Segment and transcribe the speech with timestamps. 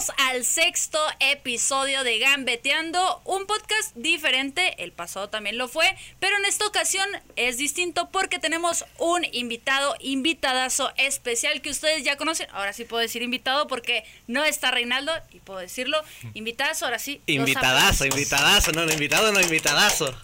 [0.00, 5.84] Bienvenidos al sexto episodio de Gambeteando, un podcast diferente, el pasado también lo fue,
[6.18, 12.16] pero en esta ocasión es distinto porque tenemos un invitado, invitadazo especial que ustedes ya
[12.16, 12.48] conocen.
[12.52, 17.20] Ahora sí puedo decir invitado porque no está Reinaldo y puedo decirlo, invitadazo, ahora sí.
[17.26, 20.16] Invitadazo, invitadazo, no, no, invitado, no, invitadazo.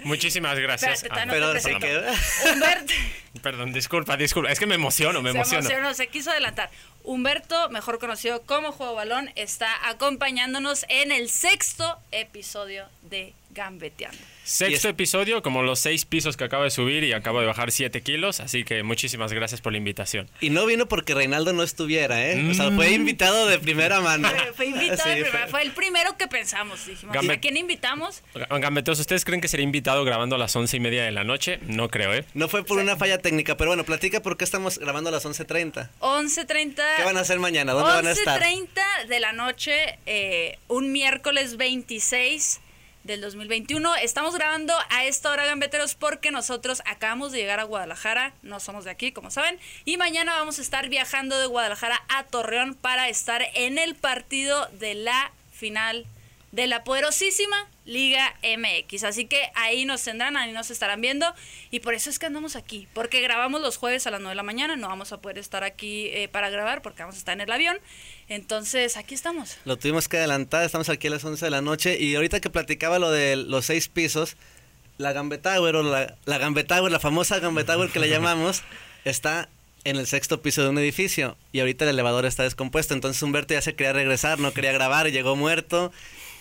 [0.00, 1.04] Muchísimas gracias.
[1.04, 2.52] Espérate, Ah, no Pero se.
[2.52, 2.92] Humberto.
[3.40, 4.50] Perdón, disculpa, disculpa.
[4.52, 5.60] Es que me emociono, me se emociono.
[5.60, 6.70] emocionó, se quiso adelantar.
[7.02, 14.18] Humberto, mejor conocido como Juego Balón, está acompañándonos en el sexto episodio de Gambeteando.
[14.44, 17.70] Sexto es- episodio, como los seis pisos que acabo de subir y acabo de bajar
[17.70, 18.40] siete kilos.
[18.40, 20.28] Así que muchísimas gracias por la invitación.
[20.40, 22.50] Y no vino porque Reinaldo no estuviera, ¿eh?
[22.50, 22.76] O sea, Mm.
[22.76, 24.28] fue invitado de primera mano.
[24.28, 26.84] Fue, fue invitado, Sí, de primera- fue- fue el primero que pensamos.
[26.86, 28.22] Dijimos, ¿a quién invitamos?
[28.50, 31.58] Gambeteos, ¿ustedes creen que sería invitado grabando a las once y media de la noche?
[31.62, 32.24] No creo, ¿eh?
[32.34, 35.24] No fue por una falla técnica, pero bueno, platica por qué estamos grabando a las
[35.24, 35.90] 11.30.
[36.00, 36.82] 11.30.
[36.96, 37.72] ¿Qué van a hacer mañana?
[37.72, 38.40] ¿Dónde van a estar?
[38.42, 42.60] 11.30 de la noche, eh, un miércoles 26
[43.04, 43.96] del 2021.
[43.96, 48.34] Estamos grabando a esta hora, gambeteros, porque nosotros acabamos de llegar a Guadalajara.
[48.42, 49.58] No somos de aquí, como saben.
[49.84, 54.66] Y mañana vamos a estar viajando de Guadalajara a Torreón para estar en el partido
[54.78, 56.06] de la final
[56.52, 59.04] de la poderosísima Liga MX.
[59.04, 61.34] Así que ahí nos tendrán, ahí nos estarán viendo.
[61.70, 62.86] Y por eso es que andamos aquí.
[62.92, 64.76] Porque grabamos los jueves a las 9 de la mañana.
[64.76, 67.50] No vamos a poder estar aquí eh, para grabar porque vamos a estar en el
[67.50, 67.78] avión.
[68.34, 69.58] Entonces, aquí estamos.
[69.66, 71.98] Lo tuvimos que adelantar, estamos aquí a las 11 de la noche.
[72.00, 74.36] Y ahorita que platicaba lo de los seis pisos,
[74.96, 78.62] la Gambetower, o la, la Gambetower, la famosa Gambetower que le llamamos,
[79.04, 79.50] está
[79.84, 81.36] en el sexto piso de un edificio.
[81.52, 82.94] Y ahorita el elevador está descompuesto.
[82.94, 85.92] Entonces Humberto ya se quería regresar, no quería grabar, llegó muerto.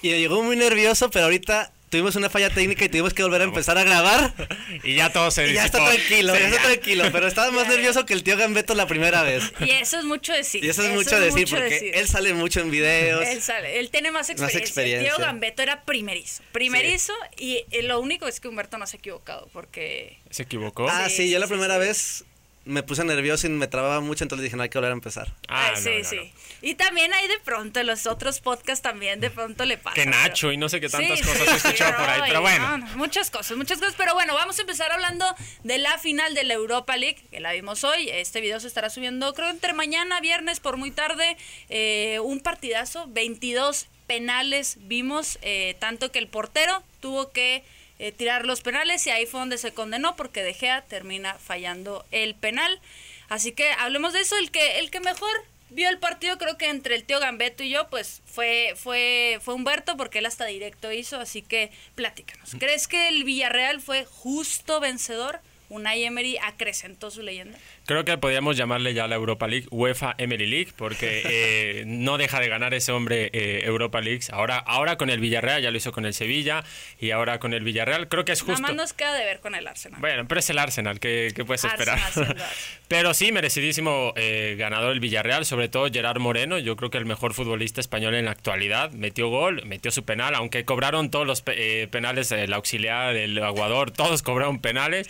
[0.01, 3.43] Y llegó muy nervioso, pero ahorita tuvimos una falla técnica y tuvimos que volver a
[3.43, 4.33] empezar a grabar.
[4.83, 7.67] Y ya todo se Y ya está tranquilo, Sí, ya está tranquilo, pero estaba más
[7.67, 9.43] nervioso que el tío Gambeto la primera vez.
[9.59, 10.63] Y eso es mucho decir.
[10.63, 11.91] Y eso es mucho decir, porque decir.
[11.95, 13.27] él sale mucho en videos.
[13.27, 14.59] Él, sale- él tiene más experiencia.
[14.59, 15.09] experiencia.
[15.11, 16.41] El tío Gambeto era primerizo.
[16.53, 20.17] Primerizo y eh, lo único es que Humberto no se ha equivocado porque...
[20.29, 20.87] ¿Se equivocó?
[20.89, 21.79] Ah, Sí, sí, yo sí, la sí, primera sí.
[21.81, 22.23] vez
[22.63, 25.33] me puse nervioso y me trababa mucho, entonces dije, no hay que volver a empezar.
[25.47, 26.15] Ah, no, sí, no, sí.
[26.17, 26.41] no.
[26.61, 29.95] Y también hay de pronto en los otros podcasts también de pronto le pasa.
[29.95, 32.21] Que pero- Nacho y no sé qué tantas Sí, cosas sí, he escuchado por ahí.
[32.27, 32.77] Pero bueno.
[32.77, 33.95] no, no, muchas cosas, muchas cosas.
[33.97, 35.25] Pero bueno, vamos a empezar hablando
[35.63, 38.09] de la final de la Europa League, que la vimos hoy.
[38.09, 41.37] Este video se estará subiendo, creo, entre mañana, viernes, por muy tarde.
[41.69, 47.63] Eh, un partidazo, 22 penales vimos, eh, tanto que el portero tuvo que
[48.01, 52.03] eh, tirar los penales y ahí fue donde se condenó porque De Gea termina fallando
[52.09, 52.81] el penal.
[53.29, 55.29] Así que hablemos de eso, el que, el que mejor
[55.69, 59.53] vio el partido creo que entre el tío Gambeto y yo pues fue fue fue
[59.53, 62.55] Humberto porque él hasta directo hizo así que platícanos.
[62.57, 68.55] Crees que el Villarreal fue justo vencedor Unai Emery acrecentó su leyenda Creo que podríamos
[68.57, 72.91] llamarle ya la Europa League, UEFA Emery League, porque eh, no deja de ganar ese
[72.91, 74.21] hombre eh, Europa League.
[74.31, 76.63] Ahora, ahora con el Villarreal, ya lo hizo con el Sevilla
[76.99, 78.07] y ahora con el Villarreal.
[78.07, 78.67] Creo que es nada justo.
[78.67, 81.43] más nos queda de ver con el Arsenal Bueno, pero es el Arsenal, ¿qué, qué
[81.43, 82.37] puedes Arsenal, esperar?
[82.87, 87.05] pero sí, merecidísimo eh, ganador el Villarreal, sobre todo Gerard Moreno, yo creo que el
[87.05, 88.91] mejor futbolista español en la actualidad.
[88.91, 93.37] Metió gol, metió su penal, aunque cobraron todos los pe- eh, penales, el auxiliar, el
[93.43, 95.09] aguador, todos cobraron penales.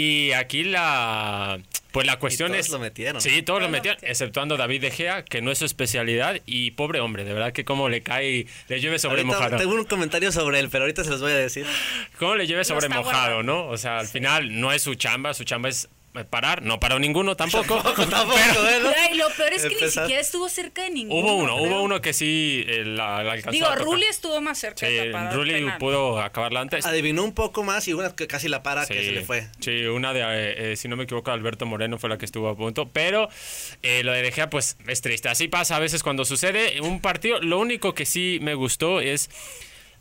[0.00, 1.60] Y aquí la...
[1.92, 2.72] Pues la cuestión todos es...
[2.72, 3.20] lo metieron.
[3.20, 4.10] Sí, todos lo lo metieron, metieron.
[4.10, 6.40] exceptuando a David De Gea, que no es su especialidad.
[6.46, 9.56] Y pobre hombre, de verdad que como le cae, le llueve sobre Ahorita mojado.
[9.58, 11.66] tengo un comentario sobre él, pero ahorita se los voy a decir.
[12.18, 13.66] ¿Cómo le lleve sobre mojado, no?
[13.66, 15.90] O sea, al final no es su chamba, su chamba es
[16.28, 17.76] parar, no paró ninguno tampoco.
[17.82, 18.04] Tampoco,
[18.34, 19.14] Pero ¿eh?
[19.14, 21.68] lo peor es que ni siquiera estuvo cerca de ninguno hubo uno, creo.
[21.68, 23.76] hubo uno que sí eh, la, la alcanzó digo a.
[23.76, 26.84] Rulli estuvo más cerca Sí, de Rulli pudo acabarla antes.
[26.86, 29.48] Adivinó un poco más y una que casi la para que se le fue.
[29.60, 32.48] Sí, una de, eh, eh, si no me equivoco, Alberto Moreno fue la que estuvo
[32.48, 32.88] a punto.
[32.88, 33.28] Pero
[33.82, 35.28] eh, lo de De Gea, pues es triste.
[35.28, 37.40] Así pasa a veces cuando sucede un partido.
[37.40, 39.30] Lo único que sí me gustó es.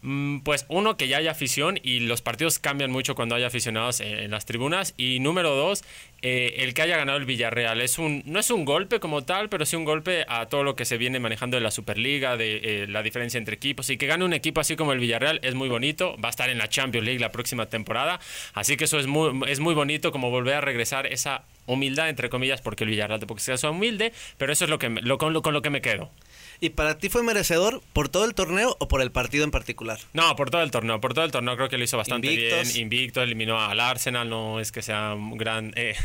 [0.02, 4.00] Mm, Pues uno, que ya haya afición y los partidos cambian mucho cuando hay aficionados
[4.00, 4.94] en, en las tribunas.
[4.98, 5.84] Y número dos,
[6.22, 7.80] eh, el que haya ganado el Villarreal.
[7.82, 10.76] Es un, no es un golpe como tal, pero sí un golpe a todo lo
[10.76, 13.90] que se viene manejando de la Superliga, de eh, la diferencia entre equipos.
[13.90, 16.18] Y que gane un equipo así como el Villarreal es muy bonito.
[16.24, 18.20] Va a estar en la Champions League la próxima temporada.
[18.54, 22.30] Así que eso es muy, es muy bonito como volver a regresar esa humildad, entre
[22.30, 25.42] comillas, porque el Villarreal tampoco sea humilde, pero eso es lo que lo, con, lo,
[25.42, 26.12] con lo que me quedo.
[26.62, 29.98] ¿Y para ti fue merecedor por todo el torneo o por el partido en particular?
[30.12, 32.74] No, por todo el torneo, por todo el torneo creo que lo hizo bastante Invictos.
[32.74, 32.82] bien.
[32.84, 35.72] Invicto, eliminó al Arsenal, no es que sea un gran...
[35.78, 35.96] eh,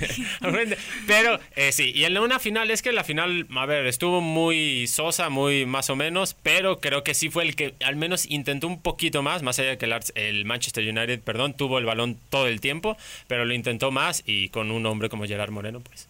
[1.06, 4.86] pero eh, sí, y en una final es que la final, a ver, estuvo muy
[4.86, 8.66] sosa, muy más o menos, pero creo que sí fue el que al menos intentó
[8.68, 11.84] un poquito más, más allá de que el, Ars- el Manchester United, perdón, tuvo el
[11.84, 12.96] balón todo el tiempo,
[13.26, 16.08] pero lo intentó más y con un hombre como Gerard Moreno, pues...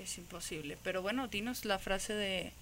[0.00, 0.76] Es imposible.
[0.84, 2.52] Pero bueno, dinos la frase de,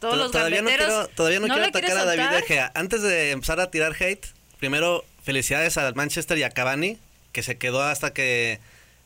[0.00, 2.40] todos los todavía no quiero, todavía no quiero atacar a David soltar.
[2.40, 2.72] De Gea.
[2.74, 4.26] Antes de empezar a tirar hate,
[4.58, 6.98] primero felicidades al Manchester y a Cavani,
[7.32, 8.60] que se quedó hasta que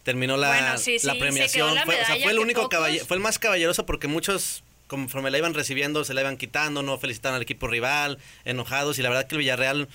[0.04, 1.74] terminó la, Bueno, sí, sí, la se premiación.
[1.74, 4.62] la fue, o sea, fue el único pocos- caballe- fue el más caballeroso porque muchos
[4.88, 9.02] conforme la iban recibiendo se la iban quitando, no felicitaban al equipo rival, enojados y
[9.02, 9.88] la verdad que el Villarreal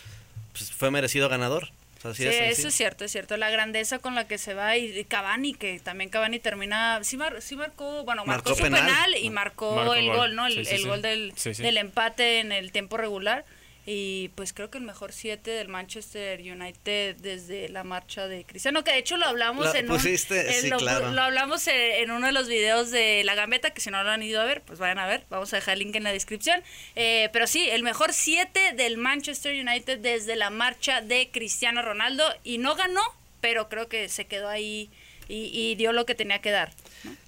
[0.53, 1.69] pues, fue merecido ganador.
[2.11, 3.37] Así Sí, de eso es cierto, es cierto.
[3.37, 7.17] La grandeza con la que se va y y Cavani, que también Cavani termina, sí,
[7.17, 8.85] mar- sí marcó, bueno, marcó, Marcó su penal.
[8.85, 10.15] penal, y marcó, Marcó el gol.
[10.17, 10.47] gol, ¿no?
[10.47, 13.45] El, Sí, sí, el gol del, del empate en el tiempo regular.
[13.89, 18.83] Y pues creo que el mejor 7 del Manchester United desde la marcha de Cristiano,
[18.83, 21.09] que de hecho lo hablamos en un- pusiste, en sí, lo, claro.
[21.13, 24.09] lo hablamos en, en uno de los videos de La Gambeta, que si no lo
[24.09, 26.11] han ido a ver, pues vayan a ver, vamos a dejar el link en la
[26.11, 26.61] descripción.
[26.97, 32.25] Eh, pero sí, el mejor 7 del Manchester United desde la marcha de Cristiano Ronaldo
[32.43, 33.01] y no ganó,
[33.39, 34.89] pero creo que se quedó ahí
[35.29, 36.73] y, y dio lo que tenía que dar.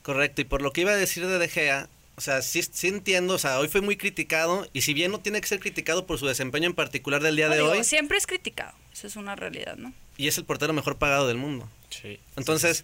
[0.02, 1.88] Correcto, y por lo que iba a decir de De Gea,
[2.20, 5.22] o sea, sí, sí entiendo, o sea, hoy fue muy criticado y si bien no
[5.22, 8.18] tiene que ser criticado por su desempeño en particular del día de Digo, hoy, siempre
[8.18, 9.94] es criticado, eso es una realidad, ¿no?
[10.20, 11.70] y es el portero mejor pagado del mundo.
[11.90, 12.20] Sí.
[12.36, 12.84] Entonces,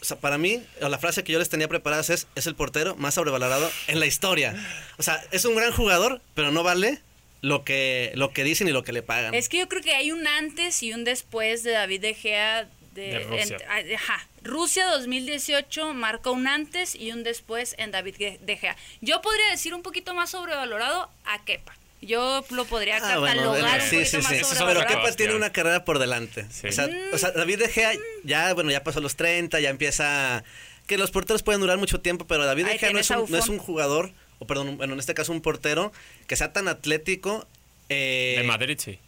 [0.00, 2.96] o sea, para mí, la frase que yo les tenía preparadas es, es el portero
[2.96, 4.56] más sobrevalorado en la historia.
[4.96, 7.02] O sea, es un gran jugador, pero no vale
[7.42, 9.34] lo que, lo que dicen y lo que le pagan.
[9.34, 12.70] Es que yo creo que hay un antes y un después de David De Gea.
[12.94, 13.56] De, De Rusia.
[13.78, 14.26] en- ajá.
[14.42, 18.76] Rusia 2018 marcó un antes y un después en David De Gea.
[19.00, 21.74] Yo podría decir un poquito más sobrevalorado a Kepa.
[22.02, 24.34] Yo lo podría Ah, bueno, catalogar bueno, un sí, poquito sí, más sí.
[24.34, 25.02] Es Pero sobrevalorado.
[25.04, 26.44] Kepa tiene una carrera por delante.
[26.50, 26.66] Sí.
[26.66, 27.92] O, sea, o sea, David De Gea
[28.24, 30.42] ya, bueno, ya pasó los 30, ya empieza...
[30.88, 33.38] Que los porteros pueden durar mucho tiempo, pero David De Gea no es, un, no
[33.38, 34.10] es un jugador,
[34.40, 35.92] o perdón, bueno, en este caso un portero,
[36.26, 37.46] que sea tan atlético...
[37.88, 38.98] eh, De Madrid, sí.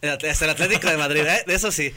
[0.00, 1.42] Hasta el Atlético de Madrid, ¿eh?
[1.44, 1.92] De eso sí.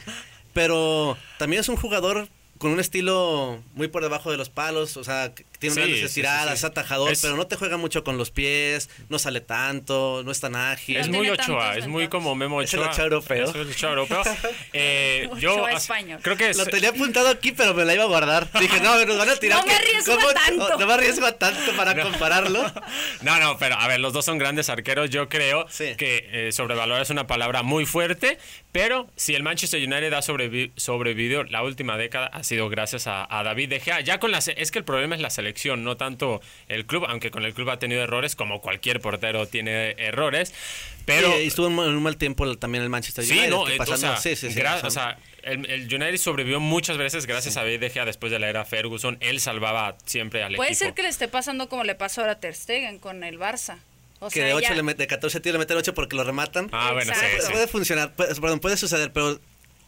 [0.52, 2.28] Pero también es un jugador
[2.58, 5.96] con un estilo muy por debajo de los palos, o sea, que tiene Sí, grandes
[5.96, 6.54] sí, sí, estiradas, sí.
[6.54, 10.30] es atajador, Es- pero no te juega mucho con los pies, no sale tanto, no
[10.30, 10.96] es tan ágil.
[10.96, 12.92] Es No muy Ochoa, tantos es muy como Memo Es el Ochoa.
[12.92, 13.48] Ochoa europeo.
[13.48, 14.22] Es el Ochoa europeo.
[14.74, 16.20] Eh, Ochoa español.
[16.22, 18.48] creo que es, Lo tenía apuntado aquí, pero me la iba a guardar.
[18.60, 19.58] Dije, no, nos van a tirar.
[19.60, 20.78] No me arriesgo ¿cómo- a tanto.
[20.78, 22.62] No me arriesgo a tanto para compararlo.
[23.22, 25.10] No, no, pero a ver, los dos son grandes arqueros.
[25.10, 25.94] Yo creo Sí.
[25.96, 28.38] que eh, sobrevalorar es una palabra muy fuerte,
[28.72, 33.26] pero si el Manchester United ha sobrevi- sobrevivido la última década ha sido gracias a,
[33.28, 34.00] a David De Gea.
[34.00, 37.04] Ya con la se- es que el problema es la selección, no tanto el club,
[37.08, 40.54] aunque con el club ha tenido errores, como cualquier portero tiene errores.
[41.04, 43.50] Pero estuvo en un mal tiempo también el Manchester Sí, United.
[43.50, 46.60] no, que eh, o pasando- sea, sí, sí, sí, o sea, el, el United sobrevivió
[46.60, 49.16] muchas veces gracias a David De Gea después de la era Ferguson.
[49.20, 50.84] Él salvaba siempre al Puede equipo.
[50.84, 53.78] ser que le esté pasando como le pasó ahora a Ter Stegen con el Barça.
[54.22, 56.16] O que sea, de, 8 ya- le mete, de 14 tiros le meten 8 porque
[56.16, 56.68] lo rematan.
[56.72, 57.52] Ah, bueno, sí, sí.
[57.52, 59.40] Puede funcionar, puede, perdón, puede suceder, pero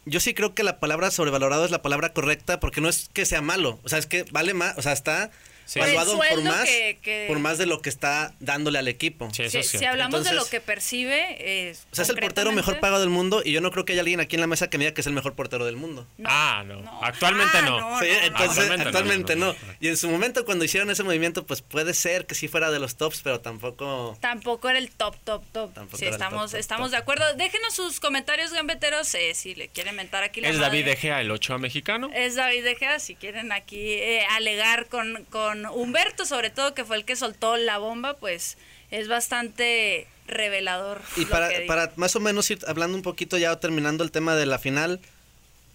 [0.07, 3.25] yo sí creo que la palabra sobrevalorado es la palabra correcta porque no es que
[3.25, 5.31] sea malo, o sea, es que vale más, o sea, está
[5.67, 5.81] Sí.
[5.81, 8.89] valuado Por el por más, que- que- por más de lo que está dándole al
[8.89, 9.29] equipo.
[9.33, 12.81] Sí, eso Si, hablamos de lo que percibe, eh, O sea, es el portero mejor
[12.81, 14.79] pagado del mundo y yo no creo que haya alguien aquí en la mesa que
[14.79, 16.07] me diga que es el mejor portero del mundo.
[16.19, 16.81] No, ah, no.
[16.83, 17.01] no.
[17.03, 17.81] Actualmente Ah, no.
[17.81, 18.27] no, Sí, no, no.
[18.27, 19.75] entonces, Actualmente actualmente, no, no, no, no, no.
[19.81, 22.79] Y en su momento cuando hicieron ese movimiento, pues puede ser que sí fuera de
[22.79, 24.17] los tops, pero tampoco...
[24.21, 25.73] Tampoco era el top, top, top.
[25.75, 26.91] Tampoco sí, estamos, top, estamos top.
[26.93, 27.35] de acuerdo.
[27.37, 30.69] Déjenos sus comentarios, gambeteros, eh, si le quieren mentar aquí la ¿Es madre.
[30.69, 32.11] David De Gea el Ochoa mexicano?
[32.15, 36.85] Es David De Gea, si quieren aquí eh, alegar con, con Humberto, sobre todo, que
[36.85, 38.57] fue el que soltó la bomba, pues
[38.91, 41.03] es bastante revelador.
[41.17, 44.47] Y para, para más o menos ir hablando un poquito ya terminando el tema de
[44.47, 45.01] la final,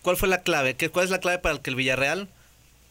[0.01, 0.75] ¿cuál fue la clave?
[0.75, 2.27] ¿Qué, ¿Cuál es la clave para que el Villarreal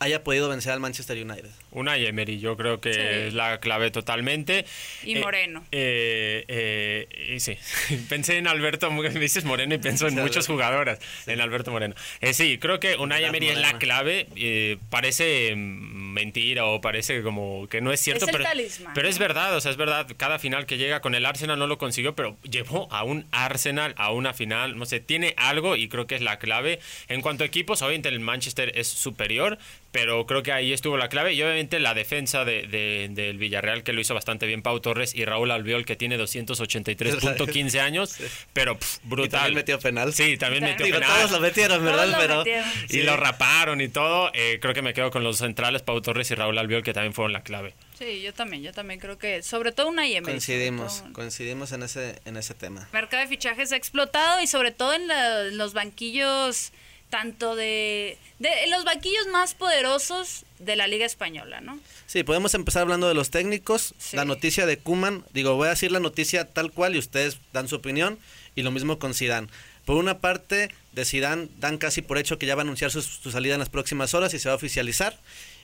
[0.01, 1.51] haya podido vencer al Manchester United?
[1.73, 3.01] Una Emery, yo creo que Sí.
[3.01, 4.65] es la clave totalmente.
[5.03, 5.65] Y Eh, Moreno.
[5.73, 7.57] eh, eh, y sí,
[8.09, 10.53] pensé en Alberto, me dices Moreno y pienso en Sí, muchas Alberto.
[10.53, 11.95] jugadoras, en Alberto Moreno.
[12.21, 17.23] Eh, sí, creo que Unai Pilar Emery es la clave, eh, parece mentira o parece
[17.23, 19.21] como que no es cierto, Es el pero, talismán, pero es ¿no?
[19.21, 22.15] verdad, o sea, es verdad, cada final que llega con el Arsenal no lo consiguió,
[22.15, 26.15] pero llevó a un Arsenal a una final, no sé, tiene algo y creo que
[26.15, 26.79] es la clave.
[27.09, 29.59] En cuanto a equipos, obviamente el Manchester es superior,
[29.91, 33.83] pero creo que ahí estuvo la clave y obviamente la defensa de, de- del Villarreal
[33.83, 38.17] que lo hizo bastante bien Pau Torres y Raúl Albiol que tiene 283.15 años,
[38.53, 39.31] pero pff, Y brutal.
[39.31, 40.13] también metió penal.
[40.13, 41.17] Sí, también metió Digo, penal.
[41.17, 42.09] todos lo metieron, Todos ¿verdad?
[42.13, 42.69] lo Pero metieron.
[42.85, 43.03] Y sí.
[43.03, 44.31] lo raparon y todo.
[44.35, 47.15] Eh, creo que me quedo con los centrales, Pau Torres y Raúl Albiol, que también
[47.15, 47.75] fueron la clave.
[47.99, 50.25] Sí, yo también, yo también creo que, sobre todo una Emery.
[50.25, 52.89] coincidimos, todo- coincidimos en ese, en ese tema.
[52.93, 56.73] mercado de fichajes ha explotado y sobre todo en la- los banquillos
[57.11, 61.79] tanto de, de los banquillos más poderosos de la liga española, ¿no?
[62.07, 63.95] Sí, podemos empezar hablando de los técnicos.
[63.99, 64.17] Sí.
[64.17, 67.69] La noticia de Kuman, digo, voy a decir la noticia tal cual y ustedes dan
[67.69, 68.19] su opinión
[68.55, 69.49] y lo mismo con Zidane.
[69.85, 73.01] Por una parte, de Zidane dan casi por hecho que ya va a anunciar su,
[73.03, 75.17] su salida en las próximas horas y se va a oficializar.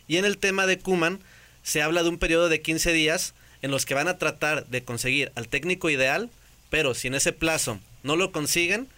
[0.07, 1.21] Y en el tema de Kuman
[1.63, 4.85] se habla de un periodo de 15 días en los que van a tratar de
[4.85, 6.31] conseguir al técnico ideal,
[6.71, 8.89] pero si en ese plazo no lo consiguen,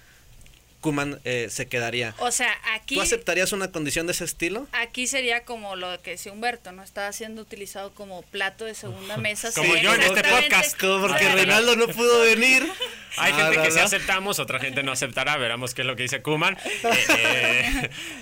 [0.80, 2.14] Kuman eh, se quedaría.
[2.18, 2.94] O sea, aquí...
[2.94, 4.66] ¿Tú aceptarías una condición de ese estilo?
[4.72, 6.82] Aquí sería como lo que decía Humberto, ¿no?
[6.82, 9.50] Estaba siendo utilizado como plato de segunda mesa.
[9.52, 10.80] Como Sí, yo en este podcast.
[10.80, 12.66] Como porque Reinaldo no pudo venir.
[13.18, 16.02] Hay Ah, gente que sí aceptamos, otra gente no aceptará, veremos qué es lo que
[16.02, 16.56] dice Kuman.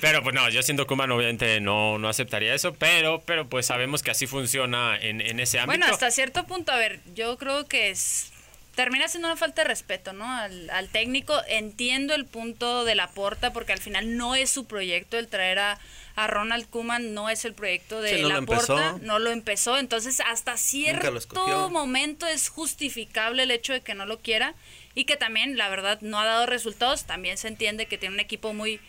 [0.01, 4.03] pero pues no, yo siendo Kuman obviamente no, no aceptaría eso, pero, pero pues sabemos
[4.03, 5.79] que así funciona en, en ese ámbito.
[5.79, 8.31] Bueno, hasta cierto punto, a ver, yo creo que es
[8.75, 10.31] termina siendo una falta de respeto, ¿no?
[10.31, 11.35] Al, al técnico.
[11.49, 15.59] Entiendo el punto de la porta porque al final no es su proyecto el traer
[15.59, 15.79] a,
[16.17, 19.79] a Ronald Koeman, no es el proyecto de Sí, no la porta, no lo empezó.
[19.79, 24.55] Entonces, hasta cierto momento es justificable el hecho de que no lo quiera
[24.95, 27.05] y que también, la verdad, no ha dado resultados.
[27.05, 28.81] También se entiende que tiene un equipo muy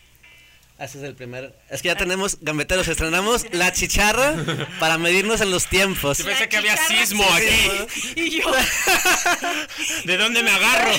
[0.78, 1.54] Ese es el primer.
[1.70, 4.34] Es que ya tenemos, gambeteros, estrenamos la chicharra
[4.78, 6.18] para medirnos en los tiempos.
[6.18, 7.46] Yo pensé La que había sismo sí.
[7.46, 8.20] aquí.
[8.20, 8.52] y yo
[10.04, 10.92] ¿De dónde me agarro?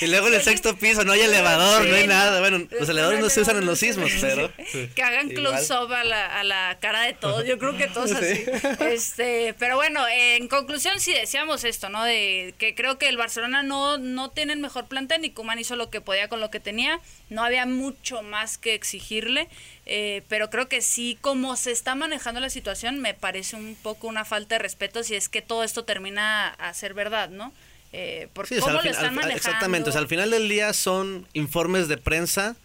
[0.00, 2.40] Y luego en el sexto piso no hay elevador, Sí, no hay nada.
[2.40, 3.86] Bueno, los elevadores no se usan en los Sí.
[3.86, 4.52] sismos, pero.
[4.94, 7.46] que hagan close-up a la, a la cara de todos.
[7.46, 8.44] Yo creo que todos así.
[8.80, 12.04] Este, pero bueno, en conclusión sí decíamos esto, ¿no?
[12.04, 15.76] De que creo que el Barcelona no, no tiene el mejor plantel, ni Kuman hizo
[15.76, 17.00] lo que podía con lo que tenía.
[17.30, 18.74] No había mucho más que
[19.06, 19.48] exigirle.
[19.88, 24.08] eh, pero creo que sí, como se está manejando la situación, me parece un poco
[24.08, 27.52] una falta de respeto si es que todo esto termina a ser verdad, ¿no?
[27.92, 29.36] Eh, porque Sí, cómo lo fin- están al- manejando.
[29.36, 29.88] exactamente.
[29.90, 32.56] O sea, al final del día son informes de prensa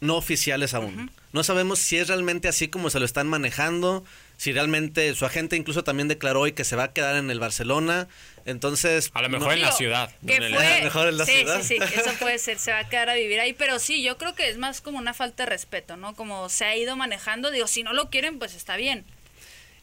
[0.00, 1.10] no oficiales aún.
[1.32, 4.04] No sabemos si es realmente así como se lo están manejando,
[4.36, 7.40] si realmente su agente incluso también declaró hoy que se va a quedar en el
[7.40, 8.08] Barcelona.
[8.44, 10.10] Entonces, A lo no- mejor en la Digo, ciudad.
[10.20, 11.62] no Que en el- fue, A lo mejor en la sí, ciudad.
[11.62, 14.18] sí, sí, eso puede ser, se va a quedar a vivir ahí, pero sí, yo
[14.18, 16.14] creo que es más como una falta de respeto, ¿no?
[16.14, 19.04] Como se ha ido manejando, digo, si no lo quieren, pues está bien.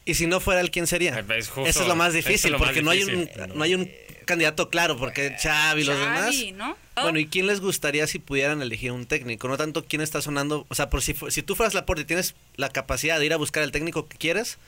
[0.06, 1.18] y si no fuera él, ¿quién sería?
[1.18, 3.62] Eh, es justo, Eso es lo más es difícil, más porque no hay un no
[3.62, 3.88] hay un
[4.24, 6.76] candidato claro, porque Xavi y los Xavi, demás.
[6.96, 7.02] ¿no?
[7.02, 9.46] Bueno, ¿y quién les gustaría si pudieran elegir un técnico?
[9.48, 12.34] No tanto quién está sonando, o sea, por si, si tú fueras la y tienes
[12.56, 14.58] la capacidad de ir a buscar el técnico que quieres,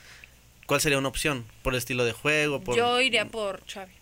[0.65, 1.45] ¿cuál sería una opción?
[1.61, 2.61] ¿Por el estilo de juego?
[2.75, 3.93] Yo iría por Xavi.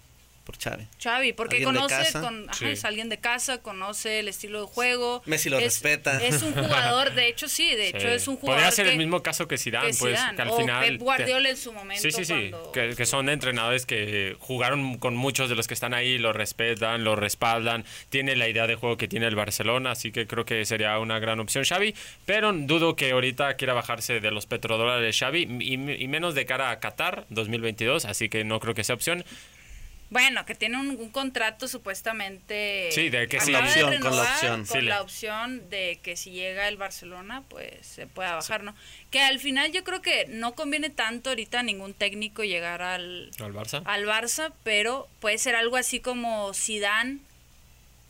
[0.52, 0.88] Por Xavi.
[1.02, 2.66] Xavi, porque ¿Alguien de conoce, con, ajá, Sí.
[2.66, 5.22] es alguien de casa, conoce el estilo de juego.
[5.26, 6.24] Messi lo es, respeta.
[6.24, 8.98] Es un jugador, de hecho sí, de hecho es un jugador Podría ser que, el
[8.98, 10.86] mismo caso que Zidane, que pues, que al o final...
[10.86, 14.98] Pep Guardiola en su momento Sí, sí, sí, cuando- que, que son entrenadores que jugaron
[14.98, 18.76] con muchos de los que están ahí, lo respetan, lo respaldan, tiene la idea de
[18.76, 22.52] juego que tiene el Barcelona, así que creo que sería una gran opción Xavi, pero
[22.54, 26.80] dudo que ahorita quiera bajarse de los petrodólares Xavi y, y menos de cara a
[26.80, 29.24] Qatar 2022, así que no creo que sea opción.
[30.12, 32.90] Bueno, que tiene un, un contrato supuestamente.
[32.92, 33.54] Sí, de que sí.
[33.54, 34.56] de Con la opción, con la renovar opción.
[34.58, 38.62] con Sí, le- la opción de que si llega el Barcelona, pues se pueda bajar,
[38.64, 38.76] ¿no?
[39.10, 43.32] Que al final yo creo que no conviene tanto ahorita a ningún técnico llegar al,
[43.40, 43.82] ¿Al Barça?
[43.86, 47.20] al Barça, pero puede ser algo así como Zidane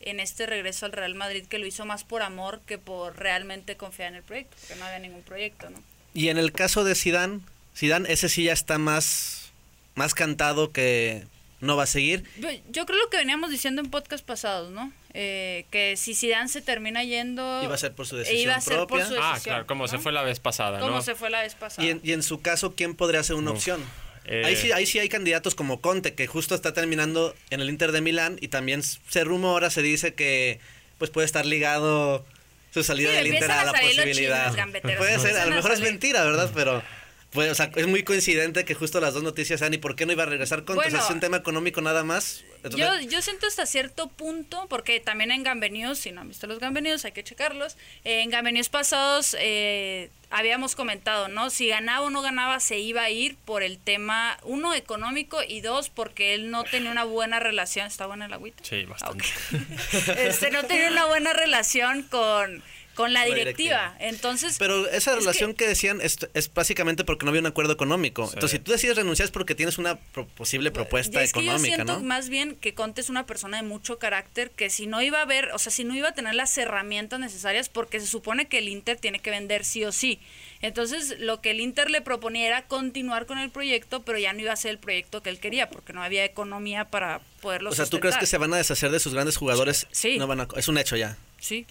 [0.00, 3.76] en este regreso al Real Madrid, que lo hizo más por amor que por realmente
[3.76, 5.80] confiar en el proyecto, porque no había ningún proyecto, ¿no?
[6.14, 7.38] Y en el caso de Zidane,
[7.76, 9.52] Zidane ese sí ya está más
[9.94, 11.24] más cantado que
[11.62, 12.24] no va a seguir.
[12.38, 14.92] Yo, yo creo lo que veníamos diciendo en podcast pasados, ¿no?
[15.14, 17.62] Eh, que si Zidane se termina yendo...
[17.62, 19.06] Iba a ser por su decisión iba a ser por propia.
[19.06, 21.02] su Ah, decisión, claro, como se fue la vez pasada, Como ¿no?
[21.02, 21.86] se fue la vez pasada.
[21.86, 23.82] Y en, y en su caso, ¿quién podría ser una Uf, opción?
[24.24, 27.68] eh, Ahí, sí, ahí sí hay candidatos como Conte, que justo está terminando en el
[27.70, 30.60] Inter de Milán y también se rumora, se dice que
[30.98, 32.24] pues puede estar ligado
[32.72, 34.54] su salida Sí, del Inter a la posibilidad.
[34.54, 36.50] gambeteros, puede ser, a lo a mejor es mentira, ¿verdad?
[36.54, 36.82] Pero
[37.32, 40.04] pues, o sea, es muy coincidente que justo las dos noticias sean y por qué
[40.04, 40.60] no iba a regresar.
[40.60, 42.44] O sea, Bueno, es un tema económico nada más.
[42.62, 46.28] Yo, Entonces, yo siento hasta cierto punto, porque también en Gambe News, si no han
[46.28, 47.76] visto los Gambe News, hay que checarlos.
[48.04, 51.50] eh, en Gambe News pasados eh, habíamos comentado, ¿no?
[51.50, 55.60] Si ganaba o no ganaba, se iba a ir por el tema, uno, económico y
[55.60, 57.86] dos, porque él no tenía una buena relación.
[57.86, 58.62] ¿Está buena el agüita?
[58.64, 59.24] Sí, bastante.
[59.24, 60.08] Ok.
[60.18, 62.62] este, no tenía una buena relación con,
[62.94, 63.96] con la La directiva.
[64.00, 67.72] Entonces, Pero esa es relación que, decían es, es básicamente porque no había un acuerdo
[67.72, 68.26] económico.
[68.26, 68.32] Sí.
[68.34, 71.52] Entonces, si tú decides renunciar es porque tienes una pro- posible propuesta es que yo
[71.52, 72.00] económica, siento ¿no?
[72.00, 75.24] más bien que Conte es una persona de mucho carácter que si no iba a
[75.24, 78.58] ver, o sea, si no iba a tener las herramientas necesarias porque se supone que
[78.58, 80.18] el Inter tiene que vender sí o sí.
[80.60, 84.40] Entonces, lo que el Inter le proponía era continuar con el proyecto, pero ya no
[84.40, 87.74] iba a ser el proyecto que él quería porque no había economía para poderlo O
[87.74, 89.86] sea, ¿tú crees que se van a deshacer de sus grandes jugadores?
[89.90, 90.18] Sí.
[90.18, 91.16] No van a- es un hecho ya.
[91.40, 91.66] Sí.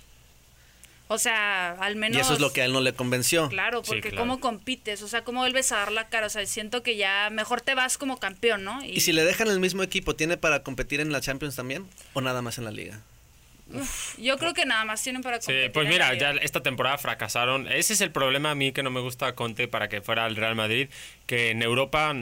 [1.13, 3.49] O sea, al menos Y eso es lo que a él no le convenció.
[3.49, 4.17] Claro, Sí, porque claro.
[4.23, 7.29] cómo compites, o sea, cómo vuelves a dar la cara, o sea, siento que ya
[7.31, 8.81] mejor te vas como campeón, ¿no?
[8.85, 11.85] ¿Y si le dejan el mismo equipo, tiene para competir en la Champions también?
[12.13, 13.01] ¿O nada más en la liga?
[14.17, 15.71] Yo creo que nada más tienen para Sí, competir.
[15.71, 17.67] pues mira, ya esta temporada fracasaron.
[17.71, 20.35] Ese es el problema a mí que no me gusta Conte para que fuera al
[20.35, 20.89] Real Madrid,
[21.31, 22.13] que en Europa,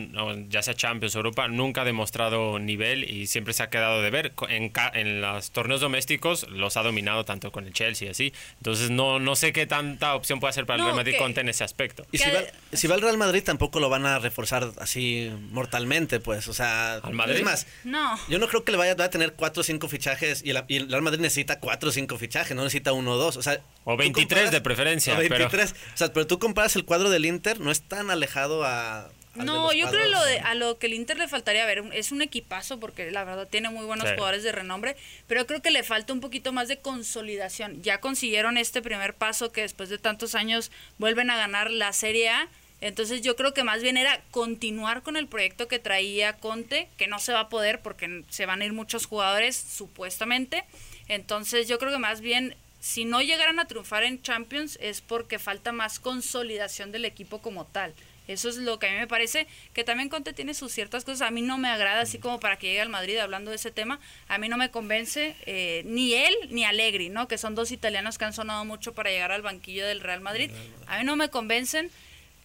[0.49, 4.11] ya sea Champions o Europa, nunca ha demostrado nivel y siempre se ha quedado de
[4.11, 4.33] ver.
[4.49, 8.33] En, ca- en los torneos domésticos los ha dominado tanto con el Chelsea y así.
[8.57, 11.41] Entonces no, no sé qué tanta opción puede ser para el Real Madrid que- Conte
[11.41, 12.05] en ese aspecto.
[12.11, 16.19] Y si va, si va al Real Madrid tampoco lo van a reforzar así mortalmente,
[16.19, 16.93] pues, o sea...
[16.97, 17.37] ¿Al Madrid?
[17.37, 18.15] Es más, No.
[18.29, 20.63] yo no creo que le vaya, vaya a tener cuatro o cinco fichajes y el,
[20.67, 23.41] y el Real Madrid necesita cuatro o cinco fichajes, no necesita uno o dos, o
[23.41, 23.59] sea...
[23.89, 27.09] O tú 23 de preferencia, O pero- 23, o sea, pero tú comparas el cuadro
[27.09, 29.09] del Inter, no es tan alejado a...
[29.35, 32.11] No, yo creo lo de, a lo que el Inter le faltaría a ver, es
[32.11, 34.15] un equipazo porque la verdad tiene muy buenos Sí.
[34.15, 37.81] jugadores de renombre, pero creo que le falta un poquito más de consolidación.
[37.81, 42.29] Ya consiguieron este primer paso que después de tantos años vuelven a ganar la Serie
[42.29, 42.47] A.
[42.81, 47.07] Entonces yo creo que más bien era continuar con el proyecto que traía Conte, que
[47.07, 50.63] no se va a poder porque se van a ir muchos jugadores supuestamente.
[51.07, 55.39] Entonces yo creo que más bien si no llegaran a triunfar en Champions es porque
[55.39, 57.93] falta más consolidación del equipo como tal.
[58.29, 61.27] Eso es lo que a mí me parece, que también Conte tiene sus ciertas cosas.
[61.27, 63.71] A mí no me agrada, así como para que llegue al Madrid hablando de ese
[63.71, 67.27] tema, a mí no me convence eh, ni él ni Allegri, ¿no?
[67.27, 70.51] Que son dos italianos que han sonado mucho para llegar al banquillo del Real Madrid.
[70.85, 71.89] A mí no me convencen.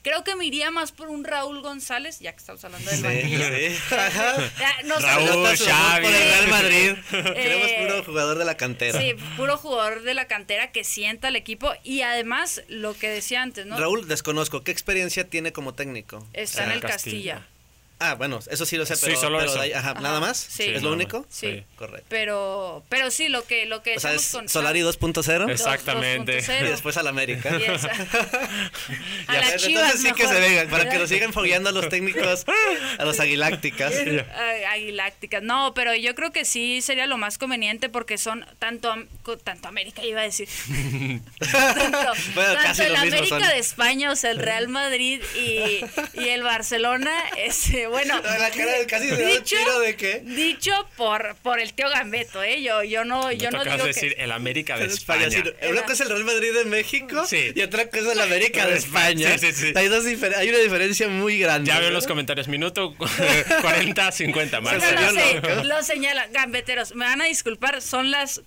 [0.04, 3.02] Creo que me iría más por un Raúl González, ya que estamos hablando del Sí,
[3.04, 3.44] banquillo.
[3.48, 3.76] sí.
[4.84, 4.98] No.
[5.00, 6.04] Raúl, Xavi.
[6.04, 6.92] por el Real Madrid.
[7.10, 9.00] Queremos Eh, puro jugador de la cantera.
[9.00, 13.42] Sí, puro jugador de la cantera que sienta al equipo y además lo que decía
[13.42, 13.78] antes, ¿no?
[13.78, 16.26] Raúl, desconozco, ¿qué experiencia tiene como técnico?
[16.34, 17.34] Está en Ah, el Castilla.
[17.34, 17.53] Castilla.
[18.10, 19.58] Ah, bueno, eso sí lo sé, Sí, pero, solo pero eso.
[19.60, 20.36] de ahí- ajá, Ajá, ¿nada más?
[20.38, 20.64] sí.
[20.64, 21.26] ¿Es lo único?
[21.30, 21.64] Sí.
[21.76, 22.06] Correcto.
[22.08, 26.38] Pero, pero sí, lo que, lo que O sea, es con Solari 2.0 Es- Exactamente.
[26.40, 26.60] 2.0.
[26.66, 27.50] y después al América.
[27.58, 27.88] Y esa-
[29.28, 31.72] a las ves, chivas Entonces sí que se vengan, para que nos sigan fogueando a
[31.72, 32.44] los técnicos,
[32.98, 33.94] a los aguilácticas.
[34.70, 35.42] Aguilácticas.
[35.42, 38.94] No, pero yo creo que sí sería lo más conveniente porque son tanto
[39.44, 40.48] tanto América iba a decir.
[41.38, 43.48] tanto Bueno, tanto casi el lo mismo América son.
[43.48, 45.80] de España, o sea, el Real Madrid y,
[46.20, 50.20] y el Barcelona, ese, bueno, La cara de casi se da tiro de qué.
[50.24, 52.62] dicho por por el tío Gambeto, eh.
[52.62, 55.30] Yo yo no yo no digo decir que el América de España.
[55.30, 57.52] sí, Una cosa es el Real Madrid de México Sí.
[57.54, 59.38] y otra cosa es el América de España.
[59.38, 59.72] Sí, sí, sí.
[59.76, 61.68] Hay, dos difer- hay una diferencia muy grande.
[61.70, 61.94] Ya veo ¿no?
[61.94, 62.48] los comentarios.
[62.48, 62.94] Minuto
[63.60, 64.60] 40, 50.
[64.60, 65.00] No, Marcelo.
[65.00, 65.64] no, volvió sé, loco.
[65.64, 68.42] lo señala, gambeteros, me van a disculpar, son las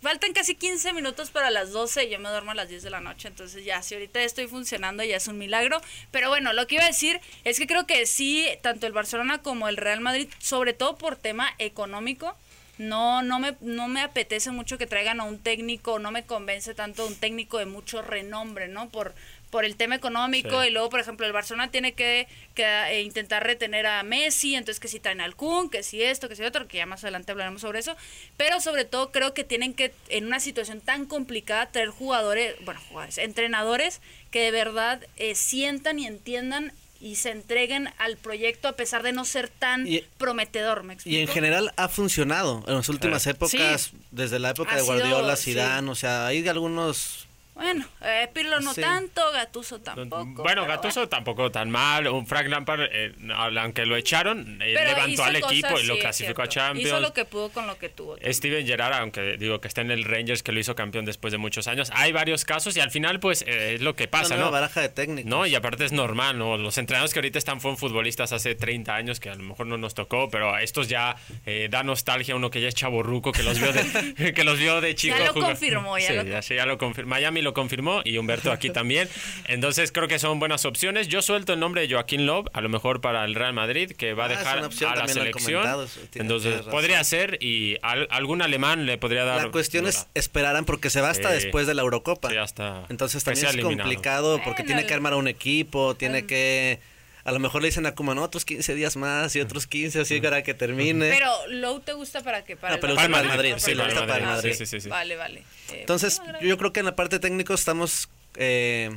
[0.00, 3.00] faltan casi 15 minutos para las 12, yo me duermo a las 10 de la
[3.00, 5.80] noche, entonces ya si ahorita estoy funcionando ya es un milagro,
[6.10, 9.42] pero bueno, lo que iba a decir es que creo que sí, tanto el Barcelona
[9.42, 12.36] como el Real Madrid, sobre todo por tema económico,
[12.78, 16.74] no, no me, no me apetece mucho que traigan a un técnico, no me convence
[16.74, 18.88] tanto un técnico de mucho renombre, ¿no?
[18.88, 19.14] Por,
[19.52, 20.68] por el tema económico Sí.
[20.68, 24.80] y luego, por ejemplo, el Barcelona tiene que, que, eh, intentar retener a Messi, entonces
[24.80, 27.30] que si traen al Kun, que si esto, que si otro, que ya más adelante
[27.32, 27.94] hablaremos sobre eso,
[28.38, 32.80] pero sobre todo creo que tienen que, en una situación tan complicada, traer jugadores, bueno,
[32.88, 38.72] jugadores, entrenadores que de verdad eh, sientan y entiendan y se entreguen al proyecto a
[38.72, 41.18] pesar de no ser tan Y- prometedor, ¿me explico?
[41.18, 43.96] Y en general ha funcionado en las últimas épocas, Sí.
[44.12, 47.28] desde la época Ha de Guardiola, sido, Zidane, o sea, hay algunos...
[47.54, 48.80] Bueno, eh, Pirlo no Sí.
[48.80, 50.42] tanto, Gatuso tampoco.
[50.42, 52.08] Bueno, Gatuso tampoco tan mal.
[52.08, 56.00] Un Frank Lampard, eh, aunque lo echaron, eh, levantó al cosas, equipo y lo sí,
[56.00, 56.48] clasificó a.
[56.48, 56.88] Champions.
[56.88, 58.14] Hizo lo que pudo con lo que tuvo.
[58.14, 58.32] también.
[58.34, 61.36] Steven Gerrard, aunque digo que está en el Rangers, que lo hizo campeón después de
[61.38, 61.90] muchos años.
[61.94, 64.50] Hay varios casos y al final, pues, eh, es lo que pasa, ¿no?
[64.50, 65.28] baraja de técnicos.
[65.28, 66.56] No, y aparte es normal, ¿no?
[66.56, 69.76] Los entrenadores que ahorita están fueron futbolistas hace 30 años, que a lo mejor no
[69.76, 73.42] nos tocó, pero a estos ya eh, da nostalgia uno que ya es chaborruco, que
[73.42, 75.18] los vio de, que los vio de chico.
[75.18, 75.50] lo jugar.
[75.50, 77.10] confirmó, ya sí, lo ya, sí, ya lo confirmó.
[77.10, 79.08] Miami lo confirmó y Humberto aquí también.
[79.46, 81.08] Entonces creo que son buenas opciones.
[81.08, 84.14] Yo suelto el nombre de Joaquín Love, a lo mejor para el Real Madrid, que
[84.14, 85.66] va a Ah, dejar a la selección.
[86.14, 89.42] Entonces podría ser y al- algún alemán le podría dar.
[89.44, 91.34] La cuestión es esperarán porque se va hasta Sí.
[91.34, 92.30] después de la Eurocopa.
[92.30, 93.78] Sí, hasta Entonces también es eliminado.
[93.88, 96.80] complicado porque tiene que armar un equipo, tiene el- que...
[97.24, 100.00] A lo mejor le dicen a Kuma, no, otros 15 días más y otros 15
[100.00, 101.08] así para que termine.
[101.10, 102.56] Pero Low te gusta para qué?
[102.56, 104.24] Para No, el pero el Madrid, Madrid, sí, sí, lo para el gusta para el
[104.30, 104.54] Madrid, Madrid.
[104.58, 104.88] sí, sí, sí.
[104.88, 105.38] Vale, vale.
[105.70, 108.90] Eh, Entonces, yo creo que en la parte técnico estamos eh,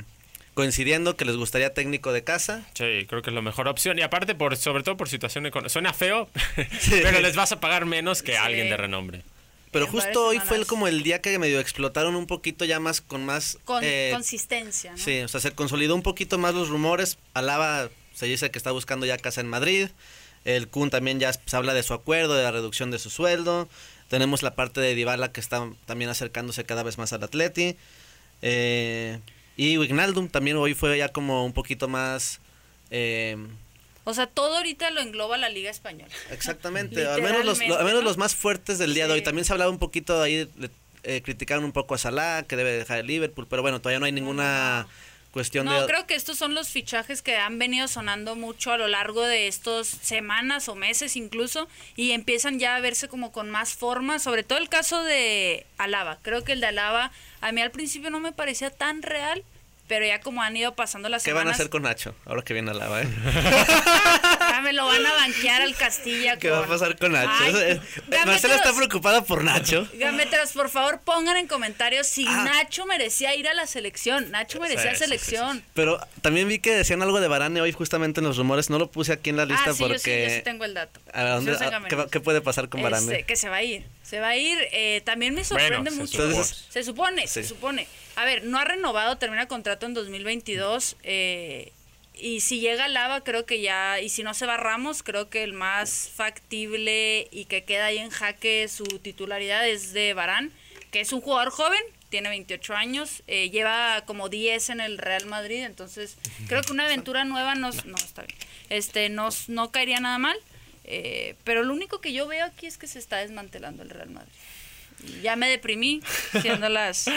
[0.54, 2.66] coincidiendo que les gustaría técnico de casa.
[2.74, 3.98] Sí, creo que es la mejor opción.
[3.98, 5.68] Y aparte, por sobre todo por situación económica.
[5.70, 6.28] Suena feo,
[6.90, 8.38] pero les vas a pagar menos que Sí.
[8.38, 9.22] alguien de renombre.
[9.72, 13.02] Pero justo hoy fue el- como el día que medio explotaron un poquito ya más
[13.02, 13.58] con más...
[13.64, 14.98] con eh, consistencia, ¿no?
[14.98, 17.18] Sí, o sea, se consolidó un poquito más los rumores.
[17.34, 19.88] Alaba se dice que está buscando ya casa en Madrid.
[20.44, 23.68] El Kun también ya se habla de su acuerdo, de la reducción de su sueldo.
[24.08, 27.76] Tenemos la parte de Dybala que está también acercándose cada vez más al Atleti.
[28.42, 29.20] Eh,
[29.56, 32.40] y Wijnaldum también hoy fue ya como un poquito más...
[32.90, 33.36] eh,
[34.04, 36.12] O sea, todo ahorita lo engloba la Liga Española.
[36.30, 38.08] Exactamente, al menos, los, lo- al menos ¿no?
[38.08, 39.22] los más fuertes del día de hoy.
[39.22, 40.70] También se hablaba un poquito ahí, le-
[41.02, 44.06] eh, criticaron un poco a Salah, que debe dejar el Liverpool, pero bueno, todavía no
[44.06, 44.86] hay ninguna
[45.36, 45.86] cuestión No, de...
[45.86, 49.48] creo que estos son los fichajes que han venido sonando mucho a lo largo de
[49.48, 54.44] estos semanas o meses incluso y empiezan ya a verse como con más forma, sobre
[54.44, 56.20] todo el caso de Alaba.
[56.22, 59.44] Creo que el de Alaba a mí al principio no me parecía tan real,
[59.88, 61.44] pero ya como han ido pasando las ¿Qué semanas...
[61.44, 62.14] van a hacer con Nacho?
[62.24, 63.08] Ahora que viene Alaba, ¿eh?
[64.40, 66.36] Ya me lo van a banquear al Castilla.
[66.38, 67.28] ¿Qué va a pasar con Nacho?
[67.40, 67.54] Ay,
[68.08, 69.88] es- Marcela está preocupada por Nacho.
[69.94, 72.44] Gambeteros, por favor, pongan en comentarios si Ah.
[72.44, 74.30] Nacho merecía ir a la selección.
[74.30, 75.62] Nacho merecía Sí, sí, sí, selección.
[75.74, 78.70] Pero también vi que decían algo de Varane hoy justamente en los rumores.
[78.70, 79.94] No lo puse aquí en la lista ah, sí, porque...
[79.94, 81.00] yo sí, yo sí tengo el dato.
[81.12, 81.82] ¿A dónde- a-.
[81.88, 83.12] ¿qué, qué puede pasar con Varane?
[83.12, 83.84] Este, que se va a ir.
[84.02, 84.58] Se va a ir.
[84.72, 86.28] eh, también me sorprende mucho.
[86.30, 86.44] supone.
[86.44, 87.86] se supone, se supone.
[88.16, 90.96] A ver, no ha renovado, termina contrato en 2022.
[91.02, 91.72] eh,
[92.18, 94.00] y si llega Lava, creo que ya.
[94.00, 97.98] Y si no se va Ramos, creo que el más factible y que queda ahí
[97.98, 100.50] en jaque su titularidad es de Barán,
[100.90, 101.82] que es un jugador joven.
[102.08, 106.84] Tiene 28 años, eh, lleva como 10 en el Real Madrid, entonces creo que una
[106.84, 108.38] aventura nueva no, está bien.
[108.70, 110.38] Este, no, no caería nada mal.
[110.84, 114.08] Eh, pero lo único que yo veo aquí es que se está desmantelando el Real
[114.08, 114.32] Madrid.
[115.22, 116.00] Ya me deprimí
[116.40, 117.06] siendo las...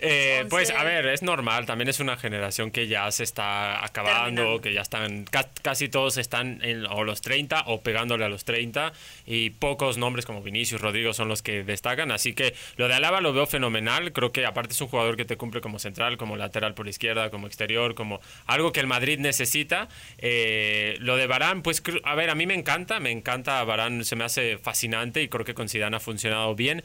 [0.00, 4.42] Eh, pues a ver, es normal, también es una generación que ya se está acabando,
[4.42, 4.60] Terminando.
[4.60, 8.44] que ya están, ca- casi todos están en o los 30 o pegándole a los
[8.44, 8.92] 30
[9.26, 13.20] y pocos nombres como Vinicius, Rodrigo son los que destacan, así que lo de Alaba
[13.20, 16.36] lo veo fenomenal, creo que aparte es un jugador que te cumple como central, como
[16.36, 19.88] lateral por izquierda, como exterior, como algo que el Madrid necesita.
[20.18, 24.14] Eh, lo de Barán, pues a ver, a mí me encanta, me encanta Barán, se
[24.16, 26.84] me hace fascinante y creo que con Zidane ha funcionado bien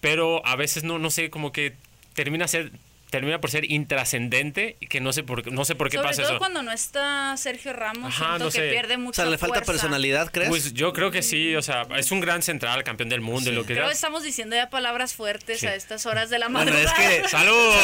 [0.00, 1.74] pero a veces no, no sé, como que
[2.14, 2.72] termina ser
[3.10, 6.10] termina por ser intrascendente y que no sé por qué- no sé por qué Sobre
[6.10, 6.38] pasa todo eso.
[6.38, 9.54] cuando no está Sergio Ramos, Ajá, siento no que pierde O mucha sea, le falta
[9.54, 9.72] fuerza.
[9.72, 10.50] personalidad, ¿crees?
[10.50, 13.54] Pues yo creo que sí, o sea, es un gran central, campeón del mundo y
[13.54, 15.66] lo que Creo que estamos diciendo ya palabras fuertes Sí.
[15.66, 17.02] a estas horas de la Bueno, madrugada.
[17.14, 17.74] es que- ¡Salud!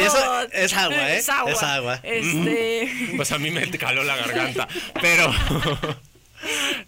[0.00, 1.18] Y eso es agua, ¿eh?
[1.18, 1.52] Es agua.
[1.52, 2.00] Es agua.
[2.02, 2.92] Este...
[3.16, 4.66] Pues a mí me caló la garganta,
[5.00, 5.32] pero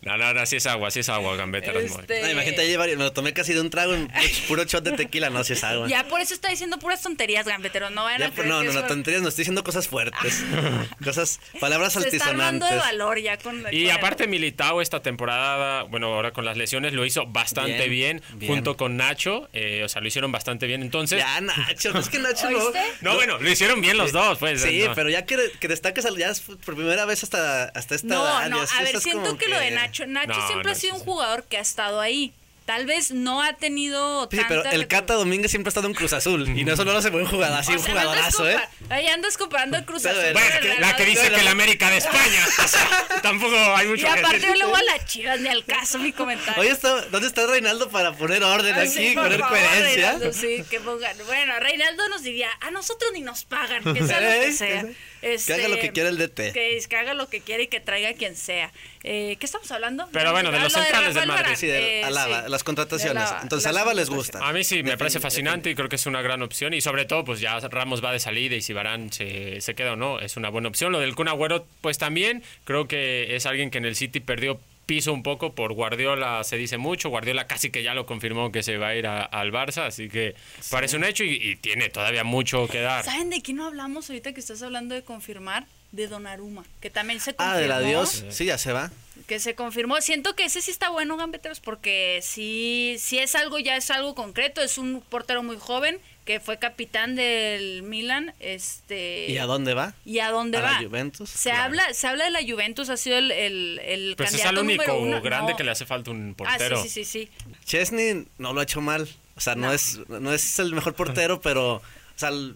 [0.02, 1.72] No, no, no, sí es agua, sí es agua, gambeta.
[1.72, 4.10] Este- No, imagínate, ahí varios- me lo tomé casi de un trago, un
[4.48, 5.88] puro shot de tequila, no, si es agua.
[5.88, 7.90] Ya por eso está diciendo puras tonterías, gambeteros.
[7.90, 10.44] No vayan Ya, a creer no, que no, no, tonterías, no estoy diciendo cosas fuertes.
[11.04, 12.70] cosas, palabras Se está altisonantes.
[12.70, 17.04] de valor ya con Y aparte Militao esta temporada, bueno, ahora con las lesiones lo
[17.04, 18.52] hizo bastante bien, Bien, bien.
[18.52, 20.82] junto con Nacho, eh, o sea, lo hicieron bastante bien.
[20.82, 22.70] Entonces, Ya, Nacho, no es que Nacho no.
[23.00, 24.62] No, bueno, lo hicieron bien los dos, pues.
[24.62, 24.94] Sí, no.
[24.94, 28.66] pero ya que, que destaques ya es por primera vez hasta, hasta esta No, no,
[28.66, 31.00] sí a ver, siento como que, lo de Nacho, Nacho No, siempre ha sido un
[31.00, 32.32] jugador que ha estado ahí.
[32.66, 36.12] Tal vez no ha tenido Sí, pero el Cata Domínguez siempre ha estado en Cruz
[36.12, 36.48] Azul.
[36.48, 38.58] Y no solo lo hace buen jugador, así O un sea, jugadorazo, ¿eh?
[38.90, 40.20] Ahí andas comparando el Cruz Azul.
[40.32, 42.44] bueno, el que- la que dice que la América de España.
[42.64, 45.64] O sea, tampoco hay mucho Y que aparte yo luego a las chivas, ni al
[45.64, 46.60] caso mi comentario.
[46.60, 50.18] Oye, está- ¿dónde está Reinaldo para poner orden Ah, aquí, sí, poner favor, coherencia?
[50.32, 51.16] Sí, que pongan.
[51.26, 54.84] Bueno, Reinaldo nos diría, a nosotros ni nos pagan, que sea lo que Ey, sea.
[55.20, 56.52] Que- Este, que haga lo que quiera el DT.
[56.52, 58.72] Que, que haga lo que quiera y que traiga quien sea.
[59.02, 60.08] Eh, ¿Qué estamos hablando?
[60.12, 61.56] Pero bueno, de los lo centrales del Rafael Madrid.
[61.58, 62.50] Sí, de eh, Alaba, sí.
[62.50, 63.14] las contrataciones.
[63.14, 64.46] De Alaba, Entonces, Alaba les gusta.
[64.46, 66.74] A mí sí, me parece fascinante y creo que es una gran opción.
[66.74, 69.92] Y sobre todo, pues ya Ramos va de salida y si Barán se, se queda
[69.92, 70.92] o no, es una buena opción.
[70.92, 74.60] Lo del Kun Agüero, pues también creo que es alguien que en el City perdió
[74.86, 77.08] piso un poco por Guardiola, se dice mucho.
[77.10, 80.08] Guardiola casi que ya lo confirmó que se va a ir a- al Barça, así
[80.08, 80.34] que
[80.70, 83.04] parece un hecho y, y tiene todavía mucho que dar.
[83.04, 85.66] ¿Saben de quién no hablamos ahorita que estás hablando de confirmar?
[85.92, 87.52] De Donnarumma, que también se confirmó.
[87.56, 88.24] Ah, del adiós.
[88.30, 88.90] Sí, ya se va.
[89.28, 90.00] Que se confirmó.
[90.00, 94.14] Siento que ese sí está bueno, Gambeteros, porque sí, sí es algo, ya es algo
[94.14, 94.60] concreto.
[94.60, 98.34] Es un portero muy joven que fue capitán del Milan.
[98.40, 99.94] Este, ¿Y a dónde va?
[100.04, 100.72] ¿Y a dónde ¿A va?
[100.72, 101.30] la Juventus?
[101.30, 101.64] Se, Claro.
[101.64, 104.82] habla, se habla de la Juventus, ha sido el, el, el Pues es al único
[104.84, 105.22] número uno.
[105.22, 105.56] grande No.
[105.56, 106.82] que le hace falta un Ah, portero.
[106.82, 107.54] sí, sí, sí, sí.
[107.64, 109.08] Chesney no lo ha hecho mal.
[109.36, 109.72] O sea, no, No.
[109.72, 111.82] es no es el mejor portero, pero o
[112.16, 112.54] sea, lo,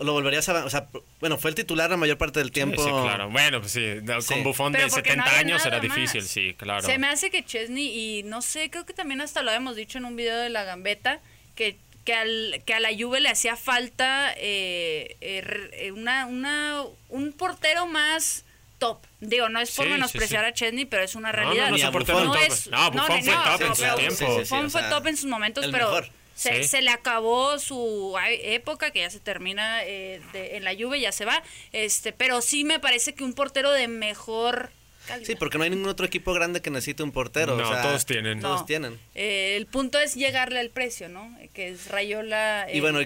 [0.00, 0.64] lo volverías a...
[0.64, 0.88] O sea,
[1.20, 2.82] bueno, fue el titular la mayor parte del tiempo.
[2.82, 3.30] sí, claro.
[3.30, 4.34] Bueno, pues sí, no, Sí.
[4.34, 5.82] con Bufón de porque no 70 había años era más.
[5.82, 6.84] difícil, sí, claro.
[6.86, 7.86] Se me hace que Chesney,
[8.18, 10.64] y no sé, creo que también hasta lo habíamos dicho en un video de la
[10.64, 11.20] gambeta,
[11.54, 16.26] que, que, al, que a la Juve le hacía falta eh, eh, re- eh, una,
[16.26, 18.44] una, un portero más
[18.78, 18.98] top.
[19.20, 20.50] Digo, no es por Sí, menospreciar sí.
[20.50, 21.70] a Chesney, pero es una No, realidad.
[21.70, 22.32] no, no portero Buffon.
[22.32, 22.42] top.
[22.52, 24.38] es- No, Buffon fue no, top no, en su pero tiempo.
[24.40, 26.02] Buffon fue top en sus momentos, pero
[26.34, 26.68] se, Sí.
[26.68, 31.12] se le acabó su época, que ya se termina eh, de- en la Juve, ya
[31.12, 31.42] se va.
[31.72, 34.72] este Pero sí me parece que un portero de mejor
[35.06, 35.26] calidad.
[35.26, 37.56] Sí, porque no hay ningún otro equipo grande que necesite un portero.
[37.56, 38.40] No, o sea, todos tienen.
[38.40, 38.66] Todos No.
[38.66, 38.98] tienen.
[39.14, 41.36] Eh, el punto es llegarle al precio, ¿no?
[41.54, 42.66] Que es Rayola.
[42.72, 43.00] Y eh, bueno,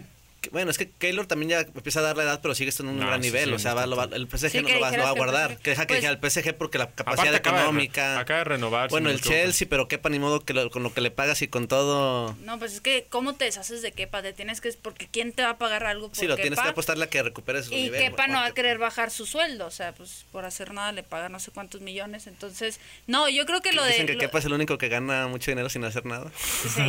[0.53, 2.99] Bueno, es que Keylor también ya empieza a dar la edad, pero sigue estando en
[2.99, 3.49] un No, gran sí, nivel.
[3.51, 5.13] sí, o sea, va- lo va- el PSG Sí, no lo va, lo va a
[5.13, 5.57] el guardar.
[5.59, 8.19] Que deja que Pues- al PSG porque la capacidad Aparte acaba de re- económica.
[8.21, 8.91] acaba de renovar.
[8.91, 9.21] bueno, no el.
[9.21, 12.35] Chelsea, pero quepa ni modo que lo- con lo que le pagas y con todo.
[12.43, 14.23] No, pues es que, ¿cómo te deshaces de Kepa?
[14.23, 14.73] Te tienes que.
[14.81, 16.63] Porque ¿quién te va a pagar algo por Sí, lo tienes Kepa?
[16.65, 18.01] que apostarle a que recupere su Y nivel.
[18.01, 21.03] Kepa no va a querer bajar su sueldo, o sea, pues por hacer nada le
[21.03, 22.27] paga no sé cuántos millones.
[22.27, 23.91] Entonces, no, yo creo que lo de.
[23.91, 26.31] Dicen que lo- Kepa es el único que gana mucho dinero sin hacer nada.
[26.37, 26.81] Sí,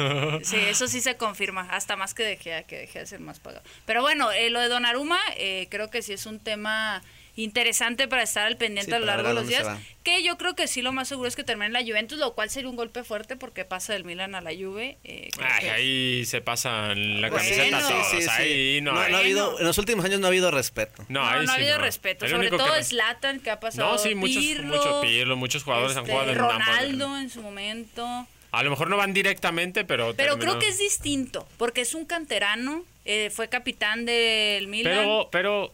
[0.44, 3.64] sí, eso sí se confirma, hasta más que dejé, que dejé de ser más pagado.
[3.86, 7.02] Pero bueno, eh, lo de Donnarumma eh, creo que sí es un tema
[7.40, 9.68] interesante para estar al pendiente Sí, a lo largo de los días.
[10.04, 12.34] Que yo creo que sí lo más seguro es que termine en la Juventus, lo
[12.34, 14.98] cual sería un golpe fuerte porque pasa del Milan a la Juve.
[15.04, 18.08] eh, Ay, que- ahí se pasan la Bueno, camiseta sí, todos.
[18.10, 18.28] sí, sí.
[18.30, 19.12] Ahí no, No, hay.
[19.12, 21.06] no ha habido, en los últimos años no ha habido respeto.
[21.10, 21.84] No, No, ahí no ha sí habido no.
[21.84, 23.92] respeto, El sobre todo que- Zlatan que ha pasado.
[23.92, 27.30] No, sí, muchos, Pirlo, mucho Pirlo, muchos jugadores han este, jugado en ambos- Ronaldo en
[27.30, 28.28] su momento.
[28.52, 30.16] A lo mejor no van directamente, pero.
[30.16, 34.94] Pero terminó- creo que es distinto, porque es un canterano, eh, fue capitán del Milan.
[34.94, 35.74] Pero, pero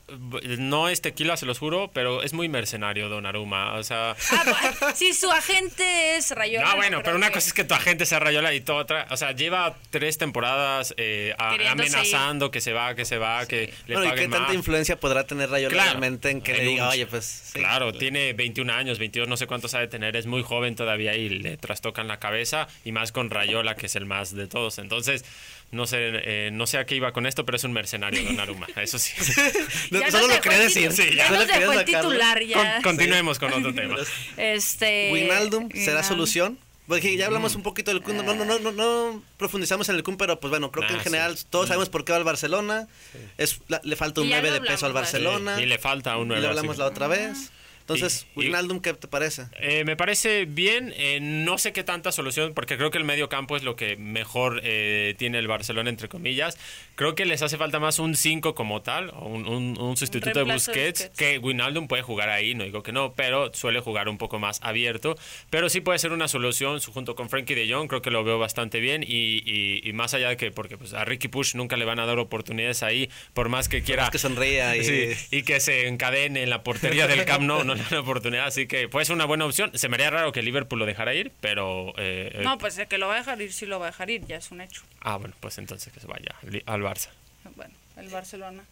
[0.57, 3.73] no es tequila, se los juro, pero es muy mercenario Donnarumma.
[3.73, 4.15] O sea.
[4.31, 6.69] Ah, sí, su agente es Rayola.
[6.69, 9.07] No, bueno, pero una que- cosa es que tu agente sea Rayola y toda otra.
[9.09, 13.73] O sea, lleva tres temporadas eh, a- amenazando que se va, que se va, que
[13.87, 15.89] le Bueno, ¿y qué tanta influencia podrá tener Rayola Claro.
[15.91, 17.25] realmente en que En le diga, un- oye, pues.
[17.25, 17.59] sí"?
[17.59, 21.29] Claro, tiene 21 años, 22, no sé cuántos sabe tener, es muy joven todavía y
[21.29, 24.77] le trastocan la cabeza, y más con Rayola, que es el más de todos.
[24.77, 25.25] Entonces,
[25.73, 28.67] no sé, eh, no sé a qué iba con esto, pero es un mercenario, Donnarumma,
[28.77, 29.11] eso sí.
[29.91, 30.91] No, Ya solo lo quería decir.
[30.93, 32.81] sí, ya nos dejó el titular Con- ya.
[32.83, 33.95] continuemos con otro tema.
[34.37, 35.09] Este.
[35.11, 36.57] Wijnaldum será solución.
[36.85, 37.27] Porque ya Mm.
[37.27, 40.41] hablamos un poquito del Kun, no, no, no, no, no profundizamos en el Kun, pero
[40.41, 41.45] pues bueno, creo que Ah, en general sí.
[41.49, 42.89] todos sabemos por qué va al Barcelona.
[43.37, 44.91] Es, la- le falta un Y ya 9 lo de peso al.
[44.91, 45.55] Barcelona.
[45.55, 46.41] Sí, y le falta un Y 9.
[46.41, 46.79] lo hablamos así.
[46.79, 47.51] la otra vez.
[47.83, 49.47] Entonces, Y- y- Wijnaldum, ¿qué te parece?
[49.59, 53.27] Eh, me parece bien, eh, no sé qué tanta solución, porque creo que el medio
[53.27, 56.57] campo es lo que mejor eh, tiene el Barcelona, entre comillas.
[56.95, 60.29] Creo que les hace falta más un 5 como tal, o un, un- un sustituto
[60.29, 61.17] de reemplazo de Busquets, Busquets.
[61.17, 64.59] que Wijnaldum puede jugar ahí, no digo que no, pero suele jugar un poco más
[64.61, 65.15] abierto.
[65.49, 68.37] Pero sí puede ser una solución junto con Frankie de Jong, creo que lo veo
[68.37, 69.03] bastante bien.
[69.03, 71.99] Y, y- y más allá de que, porque pues, a Ricky Push nunca le van
[71.99, 74.05] a dar oportunidades ahí, por más que quiera.
[74.05, 74.83] Es que sonría y...
[74.83, 78.45] Sí, y que se encadene en la portería del Camp Nou, no le dan oportunidad,
[78.45, 79.71] así que puede ser una buena opción.
[79.73, 81.89] Se me haría raro que Liverpool lo dejara ir, pero...
[81.97, 83.89] eh, eh, No, pues el que lo va a dejar ir, sí lo va a
[83.89, 84.83] dejar ir, ya es un hecho.
[85.01, 87.09] Ah, bueno, pues entonces que se vaya li- al Barça.
[87.55, 88.63] Bueno, el Barcelona.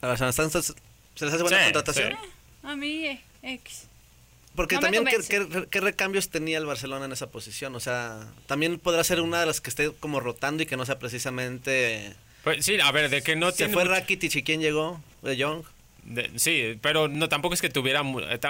[0.00, 2.12] A ¿se les hace buena Sí, contratación?
[2.12, 2.28] sí.
[2.62, 3.84] A mí, eh, X.
[4.54, 5.48] Porque No también, ¿qué, convence.
[5.62, 7.74] qué, qué recambios tenía el Barcelona en esa posición?
[7.76, 10.84] O sea, también podrá ser una de las que esté como rotando y que no
[10.86, 12.14] sea precisamente...
[12.44, 15.00] Pues sí, a ver, de que no Se tiene fue mucho- Rakitic y quién llegó,
[15.22, 15.62] de Young.
[16.08, 18.02] De- sí, pero no tampoco es que tuviera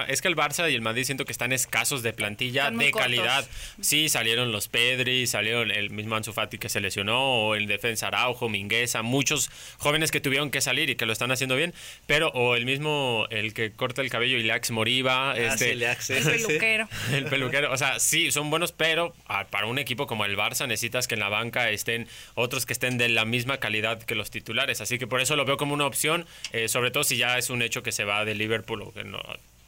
[0.08, 3.00] es que el Barça y el Madrid siento que están escasos de plantilla de cortos.
[3.02, 3.46] calidad.
[3.80, 7.18] Sí, salieron los Pedri, salieron el mismo Ansu Fati que se lesionó
[7.48, 11.30] o el defensa Araujo, Mingueza, muchos jóvenes que tuvieron que salir y que lo están
[11.30, 11.74] haciendo bien,
[12.06, 16.04] pero o el mismo el que corta el cabello Ilax Moriba, Ah, este sí, Leax,
[16.06, 16.88] sí, El peluquero.
[17.12, 19.14] El peluquero, o sea, sí, son buenos, pero
[19.50, 22.98] para un equipo como el Barça necesitas que en la banca estén otros que estén
[22.98, 24.80] de la misma calidad que los titulares.
[24.80, 27.47] Así que por eso lo veo como una opción, eh, sobre todo si ya es
[27.50, 29.18] un hecho que se va de Liverpool o que no.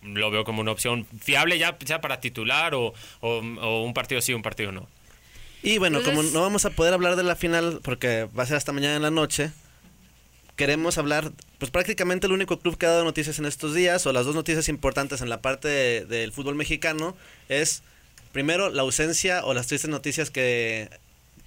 [0.02, 4.20] Lo veo como una opción fiable ya sea para titular o, o- o un partido
[4.22, 4.88] sí, un partido no.
[5.62, 8.56] Y bueno, como no vamos a poder hablar de la final porque va a ser
[8.56, 9.50] hasta mañana en la noche,
[10.56, 14.12] queremos hablar, pues prácticamente el único club que ha dado noticias en estos días, o
[14.12, 17.16] las dos noticias importantes en la parte de- del fútbol mexicano,
[17.48, 17.82] es
[18.32, 20.88] primero la ausencia o las tristes noticias que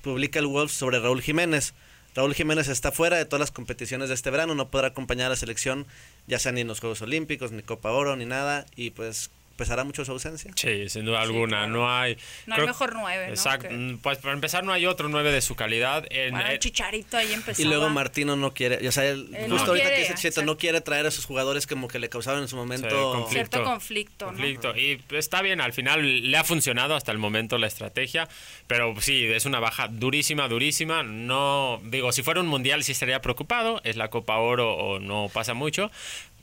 [0.01, 1.73] publica el Wolves sobre Raúl Jiménez.
[2.15, 5.29] Raúl Jiménez está fuera de todas las competiciones de este verano, no podrá acompañar a
[5.29, 5.85] la selección,
[6.27, 9.29] ya sea ni en los Juegos Olímpicos, ni Copa Oro, ni nada, y pues
[9.63, 10.51] pesará mucho su ausencia.
[10.55, 11.57] Sí, sin duda alguna.
[11.59, 11.71] claro.
[11.73, 12.17] No hay.
[12.45, 13.33] No hay mejor nueve, ¿no?
[13.33, 13.67] Exacto.
[13.71, 16.05] Mm, Pues para empezar, no hay otro nueve de su calidad.
[16.09, 17.61] En- Bueno, el chicharito ahí empezó.
[17.61, 20.43] Y luego Martino no quiere, o sea, él, Él justo no ahorita quiere, que dice
[20.43, 22.89] no quiere traer a esos jugadores como que le causaban en su momento.
[23.13, 23.29] conflicto.
[23.31, 24.31] Cierto conflicto, ¿no?
[24.33, 24.75] conflicto.
[24.75, 28.27] Y está bien, al final le ha funcionado hasta el momento la estrategia,
[28.67, 31.03] pero sí, es una baja durísima, durísima.
[31.03, 35.29] No, digo, si fuera un mundial sí estaría preocupado, es la Copa Oro o no
[35.33, 35.91] pasa mucho.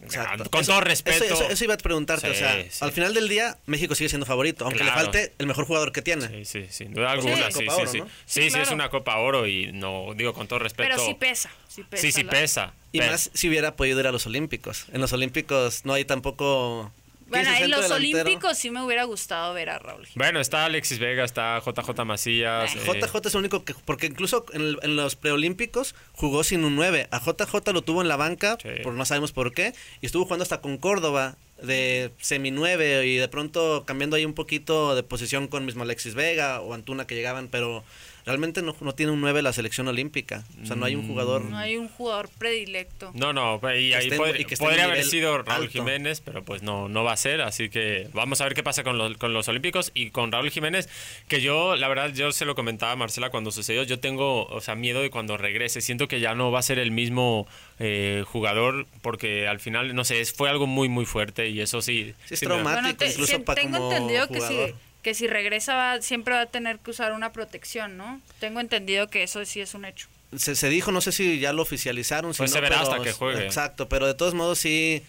[0.03, 0.51] Exacto.
[0.51, 1.25] Con Eso- todo respeto.
[1.25, 2.79] Eso, eso- eso iba a preguntarte, Sí, o sea, sí.
[2.81, 4.97] al final del día México sigue siendo favorito, aunque Claro.
[4.99, 6.27] le falte el mejor jugador que tiene.
[6.29, 7.37] Sí, sí, sin duda alguna.
[7.37, 7.99] Sí, Sí, sí, Oro, sí.
[7.99, 8.07] ¿no?
[8.27, 10.89] Sí, Sí, sí, es una Copa Oro y no, digo con todo respeto.
[10.91, 11.51] Pero sí pesa.
[11.69, 12.01] Sí pesa.
[12.03, 12.75] Sí, sí la- pesa.
[12.93, 14.87] Y más si hubiera podido ir a los Olímpicos.
[14.93, 16.93] En los Olímpicos no hay tampoco...
[17.31, 17.95] ¿quién Bueno, en los delantero?
[18.21, 20.15] Olímpicos sí me hubiera gustado ver a Raúl Jiménez.
[20.17, 22.75] Bueno, está Alexis Vega, está JJ Macías.
[22.75, 23.75] Eh, eh, JJ es el único que...
[23.85, 27.09] Porque incluso en, el- en los preolímpicos jugó sin un 9.
[27.11, 28.69] A JJ lo tuvo en la banca, Sí.
[28.83, 33.17] por no sabemos por qué, y estuvo jugando hasta con Córdoba de semi 9 y
[33.17, 37.15] de pronto cambiando ahí un poquito de posición con mismo Alexis Vega o Antuna que
[37.15, 37.85] llegaban, pero
[38.27, 40.45] realmente no, no tiene un 9 la selección olímpica.
[40.63, 41.43] O sea, no hay un jugador...
[41.45, 43.11] No hay un jugador predilecto.
[43.15, 45.73] No, no, y ahí pod- y podría haber sido Raúl alto.
[45.73, 48.83] Jiménez, pero pues no, no va a ser, así que vamos a ver qué pasa
[48.85, 50.89] con los, con los Olímpicos y con Raúl Jiménez,
[51.29, 54.61] que yo, la verdad, yo se lo comentaba a Marcela cuando sucedió, yo tengo, o
[54.61, 57.47] sea, miedo de cuando regrese, siento que ya no va a ser el mismo
[57.79, 61.81] eh, jugador, porque al final, no sé, es- fue algo muy, muy fuerte y eso
[61.83, 62.15] sí.
[62.27, 62.83] Sí, es sí traumático.
[62.83, 64.75] Bueno, te- incluso sí, pa- tengo como entendido que si, jugador.
[65.03, 68.21] Que si regresa va- siempre va a tener que usar una protección, ¿no?
[68.39, 70.09] Tengo entendido que eso sí es un hecho.
[70.37, 72.35] se, se dijo, no sé si ya lo oficializaron.
[72.35, 73.45] si Pues no, se verá pero- hasta que juegue.
[73.45, 75.03] Exacto, pero de todos modos sí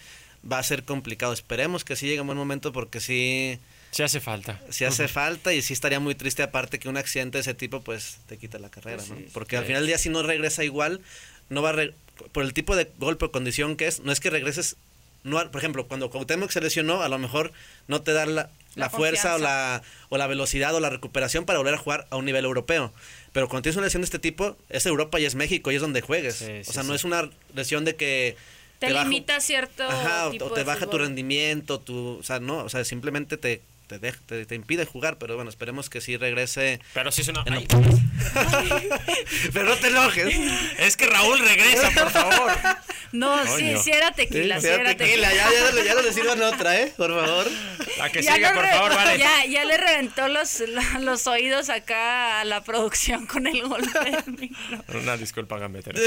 [0.49, 1.33] va a ser complicado.
[1.33, 3.59] Esperemos que sí llegue un buen momento porque sí,
[3.91, 4.59] Sí hace falta.
[4.69, 7.81] sí hace falta y sí estaría muy triste aparte que un accidente de ese tipo
[7.81, 9.17] pues te quita la carrera, Pues ¿no?
[9.17, 9.27] sí.
[9.33, 11.01] Porque al final del día si no regresa igual,
[11.49, 11.73] no va a...
[11.73, 11.93] re-
[12.31, 14.77] por el tipo de golpe o condición que es, no es que regreses...
[15.23, 17.51] No, por ejemplo, cuando Cuauhtémoc se lesionó, a lo mejor
[17.87, 21.45] no te da la, la La fuerza o la, o la velocidad o la recuperación
[21.45, 22.93] para volver a jugar a un nivel europeo.
[23.33, 25.81] Pero cuando tienes una lesión de este tipo, es Europa y es México y es
[25.81, 26.35] donde juegues.
[26.35, 28.35] Sí, o sí, sea, no es una lesión de que...
[28.79, 32.39] Te, limita cierto Ajá, o- tipo o te de baja tu rendimiento, tu, o sea,
[32.39, 35.99] no, o sea, simplemente te, te, deja- te, te impide jugar, pero bueno, esperemos que
[36.01, 36.79] sí regrese.
[36.93, 37.43] Pero sí es una...
[39.53, 40.33] pero no te enojes.
[40.77, 42.51] es que Raúl regresa, por favor.
[43.11, 43.83] No, sí, Coño.
[43.83, 45.29] sí era tequila, sí, Sí, era tequila.
[45.29, 46.93] tequila, ya, ya, ya no le sirvan otra, ¿eh?
[46.95, 47.45] Por favor.
[47.97, 49.19] La que Ya no por re- favor, vale.
[49.19, 50.63] ya, ya le reventó los,
[51.01, 54.83] los oídos acá a la producción con el golpe del micro.
[54.97, 55.99] Una disculpa, gambetero.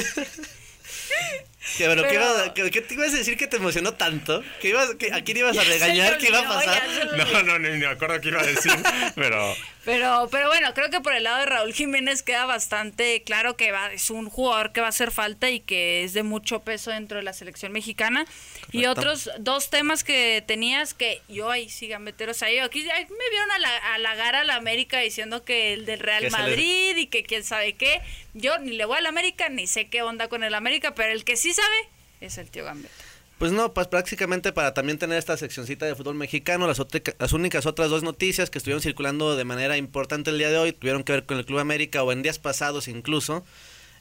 [1.79, 4.43] Pero, ¿qué, Pero- ibas a- qué- qué te ibas a decir que te emocionó tanto?
[4.61, 6.19] ¿Que ibas, que, ¿A quién ibas a regañar?
[6.19, 6.83] ¿Qué iba a pasar?
[7.17, 8.73] No, no, ni me acuerdo qué iba a decir,
[9.15, 9.55] pero...
[9.85, 13.70] Pero, pero bueno, creo que por el lado de Raúl Jiménez queda bastante claro que
[13.70, 16.90] va, es un jugador que va a hacer falta y que es de mucho peso
[16.90, 18.25] dentro de la selección mexicana.
[18.73, 22.81] Y otros dos temas que tenías que yo ahí sí, gambetero, o sea, yo aquí
[22.83, 26.31] me vieron a la- a halagar a la América diciendo que el del Real le-
[26.31, 28.01] Madrid y que quién sabe qué.
[28.33, 31.25] Yo ni le voy al América, ni sé qué onda con el América, pero el
[31.25, 31.77] que sí sabe
[32.23, 32.94] es el tío Gambetta.
[33.38, 37.33] Pues no, pues prácticamente para también tener esta seccioncita de fútbol mexicano, las, otra- las
[37.33, 41.03] únicas otras dos noticias que estuvieron circulando de manera importante el día de hoy tuvieron
[41.03, 43.44] que ver con el Club América o en días pasados incluso.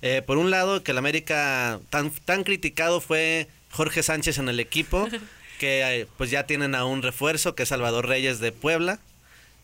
[0.01, 4.59] Eh, por un lado, que el América tan, tan criticado fue Jorge Sánchez en el
[4.59, 5.07] equipo,
[5.59, 8.99] que eh, pues ya tienen a un refuerzo, que es Salvador Reyes de Puebla,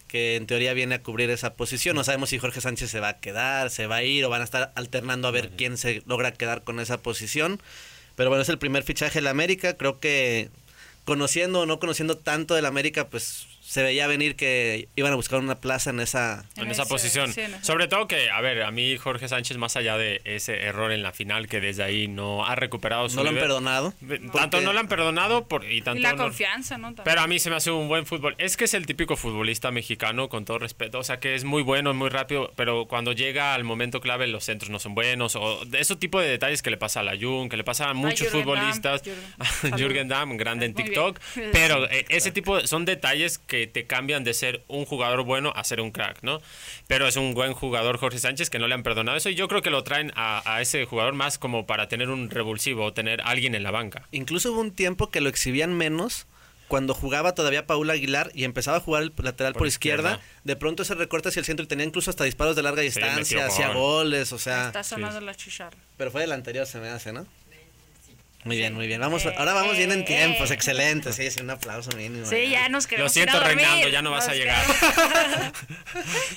[0.07, 1.95] que en teoría viene a cubrir esa posición.
[1.95, 4.41] No sabemos si Jorge Sánchez se va a quedar, se va a ir o van
[4.41, 7.61] a estar alternando a ver quién se logra quedar con esa posición.
[8.19, 9.77] Pero bueno, es el primer fichaje de la América.
[9.77, 10.49] Creo que
[11.05, 15.37] conociendo o no conociendo tanto del América, pues se veía venir que iban a buscar
[15.39, 16.43] una plaza en esa...
[16.57, 17.31] en En esa ese- posición.
[17.31, 20.21] sí, en esa- Sobre todo que, a ver, a mí Jorge Sánchez, más allá de
[20.23, 23.35] ese error en la final, que desde ahí no ha recuperado su No lo han
[23.35, 23.93] nivel, perdonado.
[24.33, 26.87] Tanto no lo han perdonado por, y Y tanto la no- confianza, ¿no?
[26.87, 27.03] También.
[27.05, 28.33] Pero a mí se me hace un buen fútbol.
[28.39, 30.97] Es que es el típico futbolista mexicano, con todo respeto.
[30.97, 34.43] O sea, que es muy bueno, muy rápido, pero cuando llega al momento clave los
[34.45, 35.35] centros no son buenos.
[35.35, 37.89] O de ese tipo de detalles que le pasa a la Jun, que le pasa
[37.89, 39.01] a muchos Jürgen Damm, futbolistas.
[39.03, 39.77] Jürgen.
[39.77, 40.73] Jürgen Damm, grande en.
[40.73, 41.19] TikTok.
[41.51, 45.63] Pero eh, ese tipo, son detalles que te cambian de ser un jugador bueno a
[45.63, 46.41] ser un crack, ¿no?
[46.87, 49.29] Pero es un buen jugador Jorge Sánchez que no le han perdonado eso.
[49.29, 52.29] Y yo creo que lo traen a, a ese jugador más como para tener un
[52.29, 54.03] revulsivo o tener alguien en la banca.
[54.11, 56.27] Incluso hubo un tiempo que lo exhibían menos
[56.67, 60.33] cuando jugaba todavía Paula Aguilar y empezaba a jugar el lateral por, Por izquierda, izquierda.
[60.43, 63.47] de pronto ese recorte hacia el centro y tenía incluso hasta disparos de larga distancia,
[63.47, 63.77] hacía gol.
[63.77, 65.75] goles, o sea, Está sonando la chicharra.
[65.97, 67.25] pero fue del anterior se me hace, ¿no?
[68.45, 69.01] Muy bien, muy bien.
[69.01, 70.53] Vamos, Eh, ahora vamos bien en tiempos, eh.
[70.53, 71.11] excelente.
[71.11, 72.25] Sí, sí, un aplauso mínimo.
[72.25, 73.39] Sí, ya nos queremos Lo siento.
[73.39, 74.63] Reinaldo, ya no vas a llegar.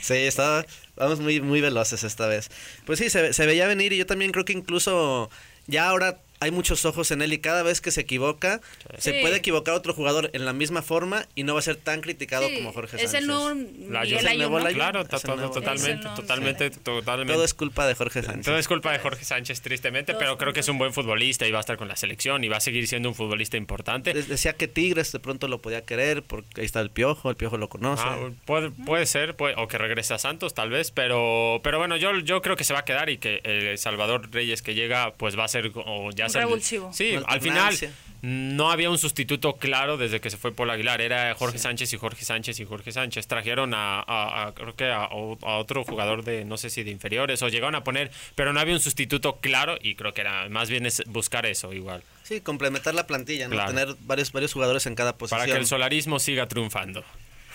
[0.00, 2.50] Sí, está, vamos muy, muy veloces esta vez.
[2.84, 5.30] Pues sí, se, se veía venir y yo también creo que incluso
[5.66, 8.60] ya ahora hay muchos ojos en él y cada vez que se equivoca,
[8.98, 12.00] se puede equivocar otro jugador en la misma forma y no va a ser tan
[12.00, 13.20] criticado Sí, como Jorge Es Sánchez.
[13.20, 14.26] el nuevo La Miguel Jun.
[14.26, 14.58] Es el nuevo.
[14.72, 17.32] Claro, Es to- el to- nuevo- totalmente, Es el nuevo- totalmente, totalmente.
[17.34, 18.44] Todo es culpa de Jorge Sánchez.
[18.44, 21.52] Todo es culpa de Jorge Sánchez, tristemente, pero creo que es un buen futbolista y
[21.52, 24.12] va a estar con la selección y va a seguir siendo un futbolista importante.
[24.14, 27.36] Les Decía que Tigres de pronto lo podía querer porque ahí está el Piojo, el
[27.36, 28.02] Piojo lo conoce.
[28.04, 31.96] Ah, puede, puede ser, puede- o que regrese a Santos tal vez, pero, pero bueno,
[31.96, 35.12] yo, yo creo que se va a quedar y que el Salvador Reyes que llega,
[35.14, 36.92] pues va a ser, o ya Revulsivo.
[36.92, 37.76] Sí, al final
[38.24, 41.96] no había un sustituto claro desde que se fue Paul Aguilar, era Jorge Sánchez y
[41.96, 43.26] Jorge Sánchez y Jorge Sánchez.
[43.26, 46.92] Trajeron a, a- a- creo que a, a otro jugador de, no sé si de
[46.92, 50.48] inferiores, o llegaron a poner, pero no había un sustituto claro y creo que era
[50.50, 53.54] más bien es buscar eso igual, Sí, complementar la plantilla, ¿no?
[53.56, 53.70] Claro.
[53.74, 55.40] Tener varios, varios jugadores en cada posición.
[55.40, 57.02] para que el solarismo siga triunfando.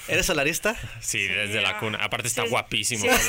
[0.07, 0.75] ¿Eres solarista?
[1.01, 1.99] Sí, desde la cuna.
[2.01, 3.05] Aparte está sí, guapísimo.
[3.05, 3.19] sí.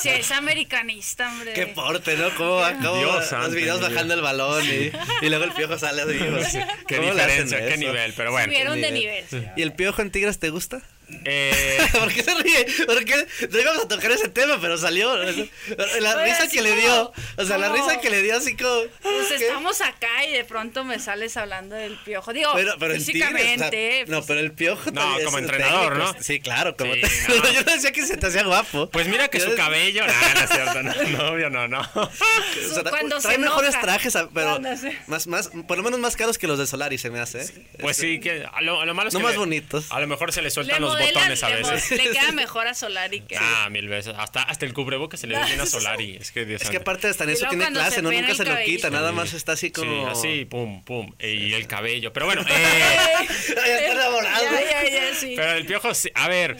[0.00, 1.52] Sí, es americanista, hombre.
[1.54, 2.34] Qué porte, ¿no?
[2.36, 2.74] ¿Cómo va?
[2.74, 4.92] ¿Cómo Dios Los videos bajando el balón y,
[5.24, 6.58] y luego el Piojo sale así.
[6.86, 8.46] Qué ¿cómo le hacen diferencia, qué nivel, pero bueno.
[8.46, 9.24] Subieron de nivel.
[9.30, 9.50] nivel.
[9.56, 10.82] ¿Y el Piojo en Tigres te gusta?
[11.24, 12.66] Eh, ¿Por qué se ríe?
[12.86, 13.26] ¿Por qué?
[13.50, 15.14] No íbamos a tocar ese tema, pero salió.
[15.16, 15.24] La
[16.16, 17.12] Oye, risa que le como- dio.
[17.36, 18.82] O sea, la risa que le dio así como.
[19.02, 19.46] Pues ¿qué?
[19.46, 22.32] estamos acá y de pronto me sales hablando del piojo.
[22.32, 24.04] Digo, Pero, pero en Tigres, o sea, físicamente.
[24.08, 26.12] no, pues, pero el piojo No, como entrenador, técnico.
[26.16, 26.22] ¿no?
[26.22, 27.52] Sí, claro, como Sí, te- no.
[27.52, 28.88] Yo no decía que se te hacía guapo.
[28.90, 30.04] pues mira que Yo su cabello.
[30.06, 30.82] No, no es cierto.
[30.82, 31.80] No, no, obvio, no, no.
[31.94, 32.10] o
[32.74, 33.82] sea, cuando trae se mejores enoja.
[33.82, 36.98] trajes, a- pero se- más, más, por lo menos más caros que los de Solari
[36.98, 37.42] se me hace.
[37.42, 37.48] ¿eh?
[37.80, 39.86] Pues sí, que a lo, a lo malo es No que más le- bonitos.
[39.90, 41.90] A lo mejor se le le sueltan los botones a veces.
[41.90, 43.36] Le queda mejor a Solari que.
[43.38, 44.14] Ah, mil veces.
[44.16, 46.16] Hasta, hasta el cubrebocas se le ve bien a Solari.
[46.20, 48.10] Es que Dios Es que aparte hasta en eso tiene clase, se ¿no?
[48.10, 50.14] Nunca se lo quita, nada más está así como.
[50.14, 51.12] Sí, así, pum, pum.
[51.18, 52.12] Y el cabello.
[52.12, 54.44] Pero bueno, eh, ya está enamorado.
[54.44, 55.34] Ya, ya, ya, sí.
[55.36, 56.56] pero el piojo, sí, a ver.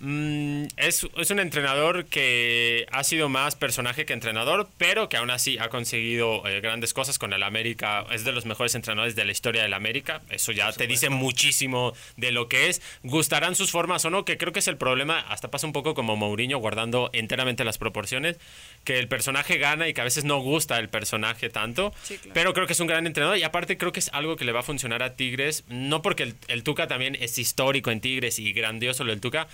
[0.00, 5.30] Mm, es, es un entrenador que ha sido más personaje que entrenador, pero que aún
[5.30, 8.04] así ha conseguido eh, grandes cosas con el América.
[8.10, 10.22] Es de los mejores entrenadores de la historia del América.
[10.30, 12.82] Eso ya te dice muchísimo de lo que es.
[13.02, 15.20] Gustarán sus formas o no, que creo que es el problema.
[15.20, 18.38] Hasta pasa un poco como Mourinho, guardando enteramente las proporciones,
[18.84, 21.92] que el personaje gana y que a veces no gusta el personaje tanto.
[22.02, 22.34] Sí, claro.
[22.34, 24.52] Pero creo que es un gran entrenador y aparte creo que es algo que le
[24.52, 28.38] va a funcionar a Tigres, no porque el, el Tuca también es histórico en Tigres
[28.38, 29.48] y grandioso lo del Tuca,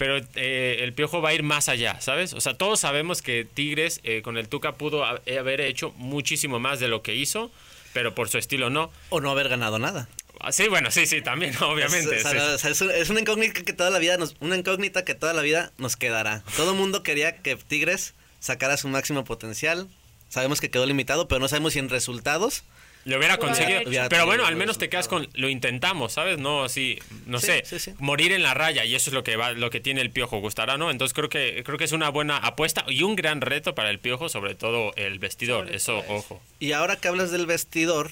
[0.00, 2.32] pero eh, el Piojo va a ir más allá, ¿sabes?
[2.32, 6.58] O sea, todos sabemos que Tigres eh, con el Tuca pudo ha- haber hecho muchísimo
[6.58, 7.50] más de lo que hizo,
[7.92, 8.90] pero por su estilo no.
[9.10, 10.08] O no haber ganado nada.
[10.40, 12.16] Ah, Sí, bueno, sí, sí, también, obviamente.
[12.16, 12.34] Es, o sí.
[12.34, 15.04] sea, o sea, es un- es una incógnita que toda la vida nos, una incógnita
[15.04, 16.42] que toda la vida nos quedará.
[16.56, 19.86] Todo el mundo quería que Tigres sacara su máximo potencial.
[20.30, 22.64] Sabemos que quedó limitado, pero no sabemos si en resultados.
[23.04, 23.80] Lo hubiera Lo conseguido.
[23.86, 25.26] Hubiera Pero bueno, al menos te quedas con.
[25.34, 26.38] Lo intentamos, ¿sabes?
[26.38, 26.98] No así.
[27.26, 27.62] No Sí, sé.
[27.64, 27.92] sí, sí.
[27.98, 28.84] Morir en la raya.
[28.84, 30.38] Y eso es lo que va, lo que tiene el piojo.
[30.40, 30.90] Gustará, ¿no?
[30.90, 33.98] Entonces creo que, creo que es una buena apuesta y un gran reto para el
[33.98, 35.64] piojo, sobre todo el vestidor.
[35.64, 36.42] Sobre eso, ojo.
[36.58, 38.10] Y ahora que hablas del vestidor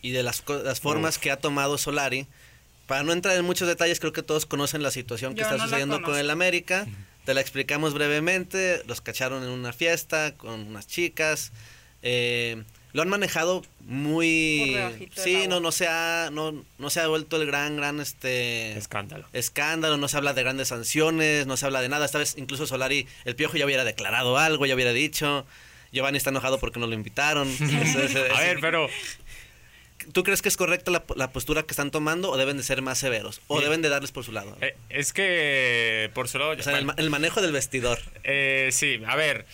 [0.00, 2.26] y de las, co- las formas que ha tomado Solari,
[2.86, 5.56] para no entrar en muchos detalles, creo que todos conocen la situación que Yo está
[5.58, 6.86] no sucediendo con el América.
[7.26, 8.82] Te la explicamos brevemente.
[8.86, 11.52] Los cacharon en una fiesta con unas chicas.
[12.02, 12.62] Eh,
[12.92, 14.76] lo han manejado muy
[15.16, 19.26] sí no no se ha no, no se ha vuelto el gran gran este Escándalo.
[19.32, 22.04] escándalo, no se habla de grandes sanciones, no se habla de nada.
[22.04, 25.46] Esta vez incluso Solari, el piojo ya hubiera declarado algo, ya hubiera dicho.
[25.92, 27.48] Giovanni está enojado porque no lo invitaron.
[27.48, 27.60] Es-
[27.96, 28.88] es- es- A ver, pero.
[30.12, 32.82] ¿Tú crees que es correcta la, la postura que están tomando o deben de ser
[32.82, 33.40] más severos?
[33.46, 34.56] ¿O deben de darles por su lado?
[34.60, 36.10] eh, es que.
[36.12, 36.50] Por su lado.
[36.58, 38.00] o sea, el, bueno, el manejo del vestidor.
[38.24, 39.46] Eh, sí, a ver.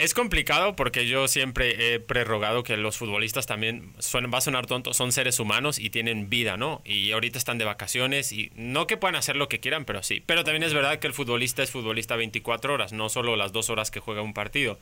[0.00, 3.92] Es complicado porque yo siempre he prerrogado que los futbolistas también,
[4.32, 6.80] va a sonar tonto, son seres humanos y tienen vida, ¿no?
[6.86, 10.22] Y ahorita están de vacaciones y no que puedan hacer lo que quieran, pero sí.
[10.24, 13.68] Pero también es verdad que el futbolista es futbolista 24 horas, no solo las dos
[13.68, 14.78] horas que juega un partido.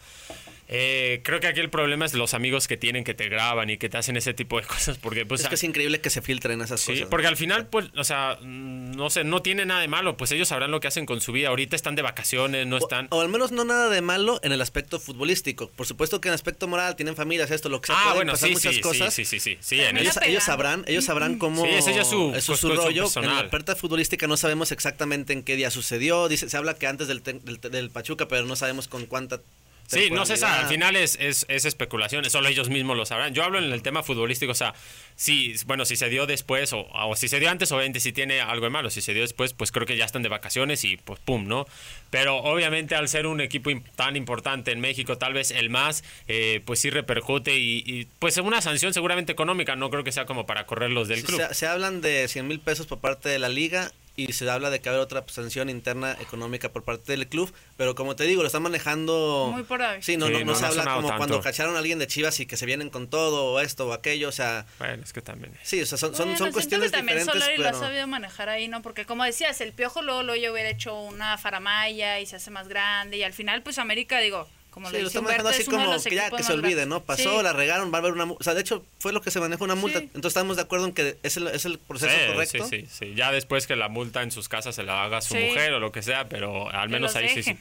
[0.71, 3.79] Eh, creo que aquí el problema es los amigos que tienen que te graban y
[3.79, 6.21] que te hacen ese tipo de cosas porque pues es que es increíble que se
[6.21, 7.09] filtren esas Sí, cosas.
[7.09, 10.31] porque al final, pues, o sea, mm, no sé, no tiene nada de malo, pues
[10.33, 11.49] ellos sabrán lo que hacen con su vida.
[11.49, 13.07] Ahorita están de vacaciones, no están.
[13.11, 15.69] O, o al menos no nada de malo en el aspecto futbolístico.
[15.75, 18.17] Por supuesto que en el aspecto moral tienen familias, esto, lo que sea, ah, pueden
[18.19, 19.15] bueno, pasar sí, muchas sí, cosas.
[19.15, 20.15] sí, sí, sí, sí, en Ellos,
[20.45, 23.07] sabrán, ellos sabrán cómo Sí, ese ya es su- eso es su- rollo.
[23.17, 26.29] En la oferta futbolística no sabemos exactamente en qué día sucedió.
[26.29, 29.41] Dice, se habla que antes del, del, del Pachuca, pero no sabemos con cuánta.
[29.89, 33.33] Sí, no sé, al final es, es, es especulación, solo ellos mismos lo sabrán.
[33.33, 34.75] Yo hablo en el tema futbolístico, o sea,
[35.17, 38.43] si, bueno, si se dio después o, o si se dio antes, obviamente si tiene
[38.43, 40.99] algo de malo, si se dio después, pues creo que ya están de vacaciones y
[40.99, 41.67] pues pum, ¿no?
[42.11, 46.61] Pero obviamente al ser un equipo tan importante en México, tal vez el más, eh,
[46.67, 50.45] pues sí repercute y, y, pues una sanción seguramente económica, no creo que sea como
[50.45, 51.41] para correrlos del club.
[51.49, 54.69] Se, se hablan de 100 mil pesos por parte de la liga y se habla
[54.69, 58.43] de que haber otra sanción interna económica por parte del club, pero como te digo,
[58.43, 59.51] lo están manejando...
[59.53, 60.03] Muy por ahí.
[60.03, 61.17] Sí, no, Sí, no, no, no se habla como tanto.
[61.17, 63.93] cuando cacharon a alguien de Chivas y que se vienen con todo o esto o
[63.93, 64.67] aquello, o sea...
[64.81, 65.55] Bueno, es que también.
[65.63, 67.71] Sí, o sea, son, son, Bueno, son siento cuestiones que también diferentes, Solari lo ha
[67.71, 67.81] pero...
[67.81, 68.83] sabido manejar ahí, ¿no?
[68.83, 72.51] Porque como decías, el Piojo luego, luego ya hubiera hecho una faramaya y se hace
[72.51, 75.65] más grande y al final, pues América, digo, como Sí, lo lo están manejando así
[75.65, 76.87] como que ya que se olvide.
[76.87, 77.03] ¿no?
[77.03, 77.43] Pasó, Sí.
[77.43, 78.27] la regaron, va a haber una...
[78.27, 79.99] mu- O sea, de hecho, fue lo que se manejó una multa.
[80.01, 80.05] Sí.
[80.07, 82.67] Entonces estamos de acuerdo en que es el, es el proceso Sí, correcto.
[82.69, 83.15] sí, sí, sí.
[83.15, 85.41] Ya después que la multa en sus casas se la haga su Sí.
[85.41, 87.57] mujer o lo que sea, pero al menos ahí sí, sí.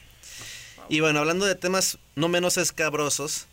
[0.89, 3.47] Y bueno, hablando de temas no menos escabrosos,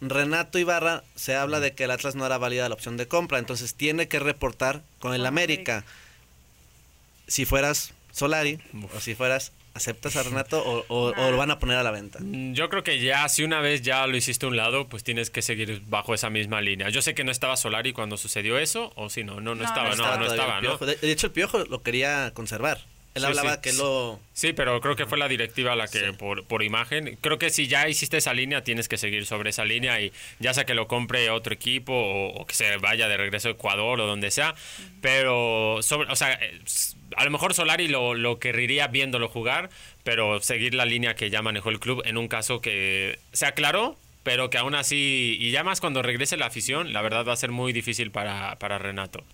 [0.00, 3.38] Renato Ibarra se habla de que el Atlas no era válida la opción de compra,
[3.38, 5.84] entonces tiene que reportar con el América.
[7.28, 8.58] Si fueras Solari
[8.96, 11.90] o si fueras, ¿aceptas a Renato o, o- o lo van a poner a la
[11.90, 12.18] venta?
[12.20, 15.02] Mm, Yo creo que ya, si una vez ya lo hiciste a un lado, pues
[15.04, 16.88] tienes que seguir bajo esa misma línea.
[16.90, 19.64] Yo sé que no estaba Solari cuando sucedió eso, o si no, no, no, No,
[19.64, 20.76] estaba, no no, estaba no estaba, el ¿no?
[21.00, 22.78] De hecho, el Piojo lo quería conservar.
[23.14, 23.60] Él Sí, hablaba sí.
[23.62, 24.18] que lo...
[24.32, 27.18] Sí, pero creo que fue la directiva la que por, por imagen.
[27.20, 30.54] Creo que si ya hiciste esa línea, tienes que seguir sobre esa línea y ya
[30.54, 34.00] sea que lo compre otro equipo o, o que se vaya de regreso a Ecuador
[34.00, 34.54] o donde sea.
[35.02, 36.58] Pero, sobre, o sea, eh,
[37.16, 39.68] a lo mejor Solari lo, lo querría viéndolo jugar,
[40.04, 43.98] pero seguir la línea que ya manejó el club en un caso que se aclaró,
[44.22, 47.36] pero que aún así, y ya más cuando regrese la afición, la verdad va a
[47.36, 49.24] ser muy difícil para, para Renato.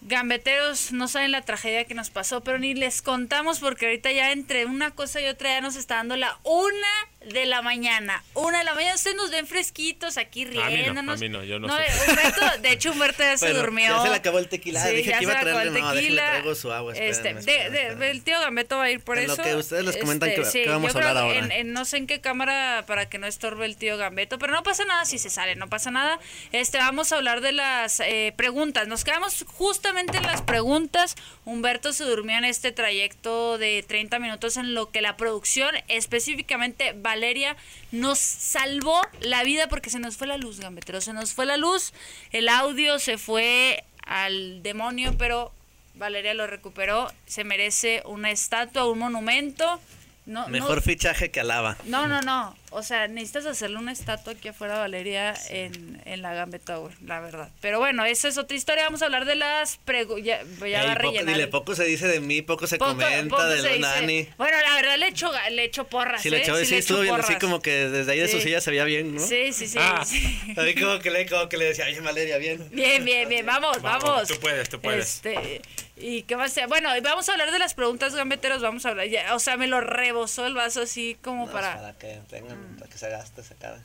[0.00, 4.32] Gambeteros no saben la tragedia que nos pasó, pero ni les contamos porque ahorita ya
[4.32, 8.22] entre una cosa y otra ya nos está dando la una de la mañana.
[8.34, 11.20] Una de la mañana, ustedes nos ven fresquitos aquí no, a riéndonos.
[11.20, 12.10] mí no, yo no eh, sé.
[12.10, 13.88] Humberto, de hecho, Humberto ya se Bueno, durmió.
[13.96, 14.82] ya se le acabó el tequila.
[14.84, 17.34] Sí, Dije ya que iba se a traerle, el no, déjale, traigo su agua, Este,
[17.34, 19.42] de- de- el tío Gambeto va a ir por En lo eso.
[19.42, 21.54] que ustedes les comentan que- sí, que vamos yo a hablar creo ahora.
[21.56, 24.52] En, en no sé en qué cámara para que no estorbe el tío Gambeto, pero
[24.52, 26.18] no pasa nada si se sale, no pasa nada.
[26.52, 28.88] Este, vamos a hablar de las eh, preguntas.
[28.88, 31.16] Nos quedamos justamente en las preguntas.
[31.44, 36.92] Humberto se durmió en este trayecto de 30 minutos en lo que la producción, específicamente
[37.18, 37.56] Valeria,
[37.90, 41.00] nos salvó la vida porque se nos fue la luz, Gambetero.
[41.00, 41.92] Se nos fue la luz,
[42.30, 45.52] el audio se fue al demonio, pero
[45.96, 47.12] Valeria lo recuperó.
[47.26, 49.80] Se merece una estatua, un monumento.
[50.26, 51.76] No, no- Mejor fichaje que alaba.
[51.86, 52.54] no, no, no.
[52.70, 56.92] O sea, necesitas hacerle una estatua aquí afuera a Valeria en, en la Gambet Tower,
[57.02, 57.48] la verdad.
[57.62, 58.84] Pero bueno, esa es otra historia.
[58.84, 60.24] Vamos a hablar de las preguntas.
[60.24, 61.34] Ya, a Ey, poco, rellenar.
[61.34, 63.78] dile, poco se dice de mí, poco se Poco- comenta poco de se.
[63.78, 64.28] Nani.
[64.36, 66.20] Bueno, la verdad le echo, le echo porras.
[66.20, 66.42] Sí, le ¿eh?
[66.42, 68.42] echó, sí, le estuvo echo viendo así como que desde ahí de su Sí.
[68.44, 69.20] silla se veía bien, ¿no?
[69.20, 69.78] Sí, sí, sí.
[69.80, 70.04] Ah.
[70.06, 70.38] sí.
[70.56, 72.68] A mí como que le, como que le decía, oye, Valeria, bien.
[72.70, 73.46] Bien, bien, bien.
[73.46, 74.04] Vamos, vamos.
[74.04, 75.16] Vamos, tú puedes, tú puedes.
[75.16, 75.62] Este,
[75.96, 76.52] ¿Y qué más?
[76.52, 76.66] sea?
[76.68, 78.62] Bueno, vamos a hablar de las preguntas gambeteros.
[78.62, 79.06] Vamos a hablar.
[79.08, 81.74] ya, o sea, me lo rebosó el vaso así como No, para.
[81.76, 83.78] para que tengan, para que se gaste esa cara.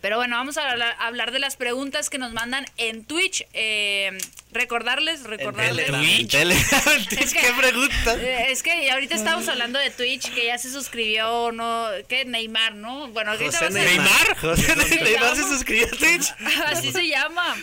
[0.00, 3.44] Pero bueno, vamos a hablar, a hablar de las preguntas que nos mandan en Twitch.
[3.52, 4.16] Eh,
[4.50, 5.86] recordarles, recordarles.
[5.90, 6.96] En Telegram.
[7.20, 8.14] Es que- ¿Qué pregunta?
[8.14, 11.88] Eh, Es que ahorita estamos hablando de Twitch, que ya se suscribió, ¿no?
[12.08, 12.24] ¿Qué?
[12.24, 13.08] Neymar, ¿no?
[13.08, 14.38] Bueno, José Neymar.
[14.38, 16.34] José Neymar se suscribió a Twitch.
[16.68, 17.54] Así se llama.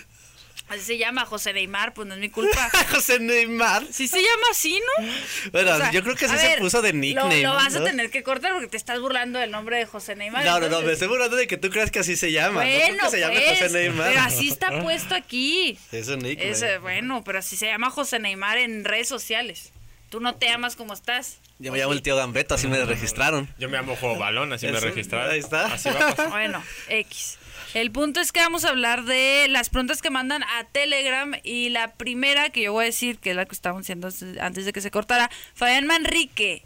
[0.70, 2.70] Así se llama José Neymar, pues no es mi culpa.
[2.92, 3.84] José Neymar.
[3.92, 5.08] Sí se llama así, ¿no?
[5.52, 7.42] Bueno, O sea, yo creo que sí se ver, puso de lo- nickname.
[7.42, 7.86] Lo, vas a ¿no?
[7.86, 10.46] tener que cortar porque te estás burlando del nombre de José Neymar.
[10.46, 12.64] No, no, no, me estoy burlando de que tú creas que así se llama.
[12.64, 14.08] no creo Bueno, que se llame pues, José Neymar.
[14.10, 15.78] pero así está puesto aquí.
[15.92, 16.52] Es un nickname.
[16.52, 19.72] Es, eh, bueno, pero así se llama José Neymar en redes sociales.
[20.12, 21.38] Tú no te amas como estás.
[21.58, 23.52] Yo me llamo el tío Gambeto, así me registraron.
[23.58, 25.32] Yo me llamo Juego Balón, así me registraron.
[25.32, 25.66] ahí está.
[25.74, 26.30] Así va a pasar.
[26.30, 27.39] Bueno, X.
[27.74, 31.70] El punto es que vamos a hablar de las preguntas que mandan a Telegram y
[31.70, 34.10] la primera que yo voy a decir, que es la que estábamos haciendo
[34.42, 36.64] antes de que se cortara, Fabián Manrique.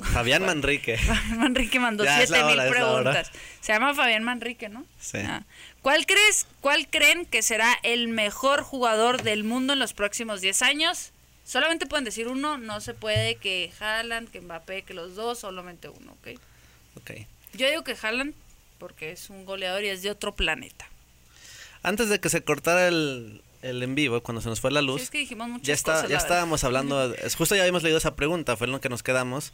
[0.00, 0.96] Fabián Manrique.
[0.98, 3.10] Fabián Manrique mandó Ya, es la 7000 hora, es la hora.
[3.12, 3.32] preguntas.
[3.60, 4.84] Se llama Fabián Manrique, ¿no?
[4.98, 5.18] Sí.
[5.18, 5.42] Ah.
[5.82, 10.62] ¿Cuál crees, cuál creen que será el mejor jugador del mundo en los próximos 10
[10.62, 11.12] años?
[11.44, 15.88] Solamente pueden decir uno, no se puede que Haaland, que Mbappé, que los dos, solamente
[15.88, 16.38] uno, ¿ok?
[16.96, 17.10] Ok.
[17.54, 18.34] Yo digo que Haaland
[18.78, 20.86] porque es un goleador y es de otro planeta.
[21.82, 24.86] Antes de que se cortara el, el en vivo, cuando se nos fue la Sí,
[24.86, 26.26] luz, es que dijimos muchas ya, está, cosas, ya la verdad.
[26.26, 29.52] estábamos hablando, es, justo ya habíamos leído esa pregunta, fue en lo que nos quedamos,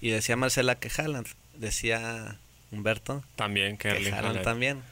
[0.00, 2.38] y decía Marcela que Haaland, decía
[2.70, 4.42] Humberto También, que Haaland.
[4.42, 4.82] también.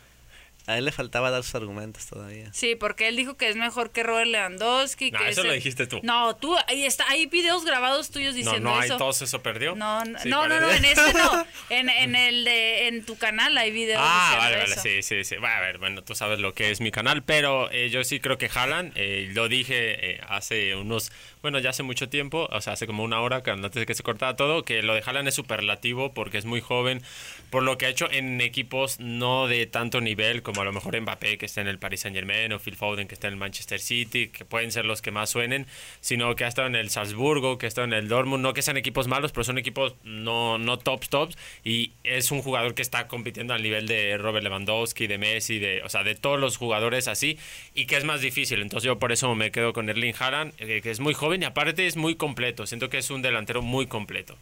[0.67, 2.49] A él le faltaba dar sus argumentos todavía.
[2.55, 5.11] Sí, porque él dijo que es mejor que Robert Lewandowski.
[5.11, 6.01] No, que eso es lo dijiste tú.
[6.03, 8.97] No, tú, ahí está, hay videos grabados tuyos No, diciendo no hay eso.
[8.97, 9.75] todos eso perdió.
[9.75, 11.47] No, no, Sí, no, no, en este no.
[11.71, 14.81] En, en el de, en tu canal hay videos Ah, diciendo vale, vale, eso.
[14.83, 15.37] sí, sí, sí.
[15.37, 18.21] Bueno, a ver, bueno, tú sabes lo que es mi canal, pero eh, yo sí
[18.21, 21.13] creo que Haaland, eh, lo dije eh, hace unos,
[21.43, 23.95] bueno, ya hace mucho tiempo, o sea, hace como una hora, que antes de que
[23.95, 27.03] se cortara todo, que lo de Haaland es superlativo porque es muy joven,
[27.51, 31.01] por lo que ha hecho en equipos no de tanto nivel como a lo mejor
[31.01, 33.39] Mbappé, que está en el Paris Saint Germain, o Phil Foden, que está en el
[33.39, 35.67] Manchester City, que pueden ser los que más suenen,
[36.01, 38.63] sino que ha estado en el Salzburgo, que ha estado en el Dortmund, no que
[38.63, 42.83] sean equipos malos, pero son equipos no, no tops, tops, y es un jugador que
[42.83, 46.57] está compitiendo al nivel de Robert Lewandowski, de Messi, de, o sea, de todos los
[46.57, 47.39] jugadores así,
[47.75, 50.81] y que es más difícil, entonces yo por eso me quedo con Erling Haaland, eh,
[50.83, 53.87] que es muy joven y aparte es muy completo, siento que es un delantero muy
[53.87, 54.37] completo.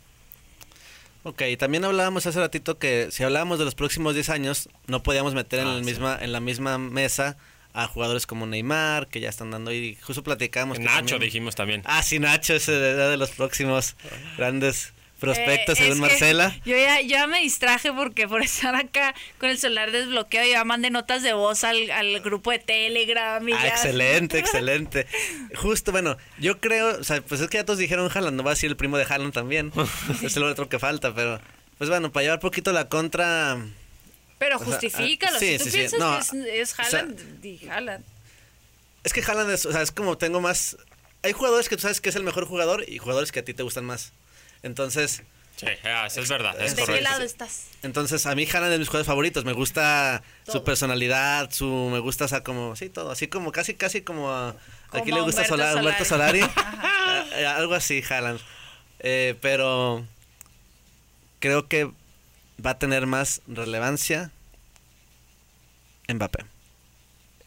[1.24, 5.34] Ok, también hablábamos hace ratito que si hablábamos de los próximos 10 años, no podíamos
[5.34, 5.84] meter en, Ah, sí.
[5.84, 7.36] misma, en la misma mesa
[7.74, 10.78] a jugadores como Neymar, que ya están dando y justo platicamos.
[10.80, 11.82] Nacho también- dijimos también.
[11.84, 13.94] Ah, sí, Nacho, ese era de los próximos
[14.36, 14.92] grandes
[15.22, 16.54] prospectos, Eh, según Marcela.
[16.66, 20.90] Yo ya, ya me distraje porque por estar acá con el celular desbloqueado ya mandé
[20.90, 23.48] notas de voz al, al grupo de Telegram.
[23.48, 25.06] Y Ah, ya- excelente, excelente.
[25.54, 28.52] Justo, bueno, yo creo, o sea, pues es que ya todos dijeron Haaland, no va
[28.52, 29.72] a ser el primo de Haaland también.
[30.22, 31.40] es el otro que falta, pero
[31.78, 33.58] pues bueno, para llevar poquito la contra,
[34.38, 35.36] Pero O sea, justifícalo.
[35.36, 35.76] ah, sí, si tú sí, sí.
[35.78, 38.04] piensas No, que es, es o sea, Haaland, di Haaland.
[39.04, 40.76] es que Haaland es, o sea, es como tengo más
[41.24, 43.54] hay jugadores que tú sabes que es el mejor jugador y jugadores que a ti
[43.54, 44.12] te gustan más.
[44.62, 45.22] Entonces,
[45.56, 47.66] Sí, ah, eso es verdad, es ¿De qué lado estás?
[47.82, 49.44] entonces a mí Haaland es de mis jugadores favoritos.
[49.44, 53.74] Me gusta su personalidad, su me gusta, o sea, como sí, todo, así como casi
[53.74, 54.56] casi como a
[54.90, 57.26] aquí le gusta Humberto Sola- Humberto Solari, Ajá.
[57.36, 58.40] Eh, algo así Haaland.
[58.98, 60.04] Eh, pero
[61.38, 61.84] creo que
[62.64, 64.32] va a tener más relevancia
[66.12, 66.44] Mbappé.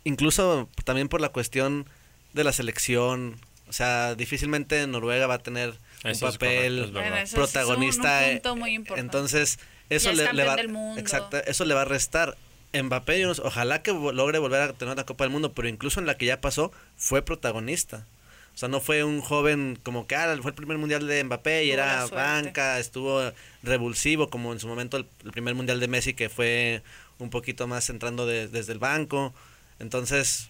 [0.03, 1.87] Incluso también por la cuestión
[2.33, 5.73] de la selección, o sea, difícilmente Noruega va a tener
[6.13, 8.21] un papel correcto, es un- protagonista.
[8.25, 9.01] un punto muy importante.
[9.01, 10.99] Entonces, eso le, le va del mundo.
[10.99, 12.37] exacto, eso le va a restar.
[12.73, 15.69] Mbappé, yo no sé, ojalá que logre volver a tener una Copa del Mundo, pero
[15.69, 18.05] incluso en la que ya pasó, fue protagonista.
[18.53, 21.65] O sea, no fue un joven como que ah, fue el primer mundial de Mbappé
[21.65, 22.15] y la era suerte.
[22.15, 23.31] banca, estuvo
[23.63, 26.81] revulsivo, como en su momento el, el primer mundial de Messi, que fue
[27.19, 29.33] un poquito más entrando de- desde el banco.
[29.79, 30.49] Entonces,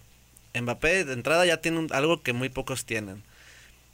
[0.54, 3.22] Mbappé de entrada ya tiene un- algo que muy pocos tienen.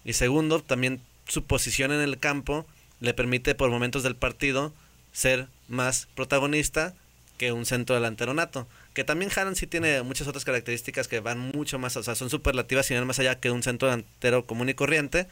[0.05, 1.01] Y segundo, también
[1.33, 2.67] su posición en el campo
[3.01, 4.75] le permite por momentos del partido
[5.13, 6.93] ser más protagonista
[7.39, 8.69] que un centro delantero nato.
[8.93, 12.29] Que también Haaland sí tiene muchas otras características que van mucho más, o sea, son
[12.29, 15.27] superlativas y van más allá que un centro delantero común y corriente.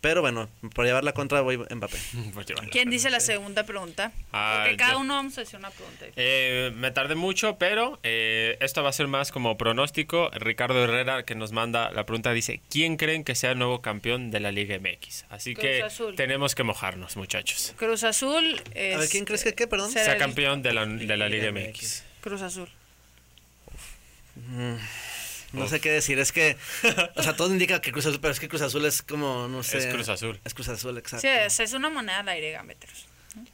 [0.00, 1.98] Pero bueno, por llevar la contra voy Mbappé.
[2.72, 4.12] ¿Quién dice la segunda pregunta?
[4.32, 5.00] Ah, Porque cada yo.
[5.00, 6.06] uno vamos a decir una pregunta.
[6.16, 10.30] Eh, me tardé mucho, pero eh, esto va a ser más como pronóstico.
[10.32, 14.30] Ricardo Herrera, que nos manda la pregunta, dice: ¿Quién creen que sea el nuevo campeón
[14.30, 15.26] de la Liga MX?
[15.28, 16.16] Así Cruz que Azul.
[16.16, 17.74] tenemos que mojarnos, muchachos.
[17.76, 18.62] Cruz Azul.
[18.74, 19.90] Es, A ver, ¿quién crees que qué, perdón?
[19.90, 22.04] Sea el- campeón de la, de la Liga Liga MX.
[22.22, 22.68] Cruz Azul.
[25.52, 26.56] No sé qué decir, es que,
[27.16, 29.62] o sea, todo indica que Cruz Azul, pero es que Cruz Azul es como, no
[29.62, 29.78] sé.
[29.78, 30.40] Es Cruz Azul.
[30.44, 31.22] Es Cruz Azul, exacto.
[31.22, 33.06] Sí, es, es una moneda al aire, gambeteros.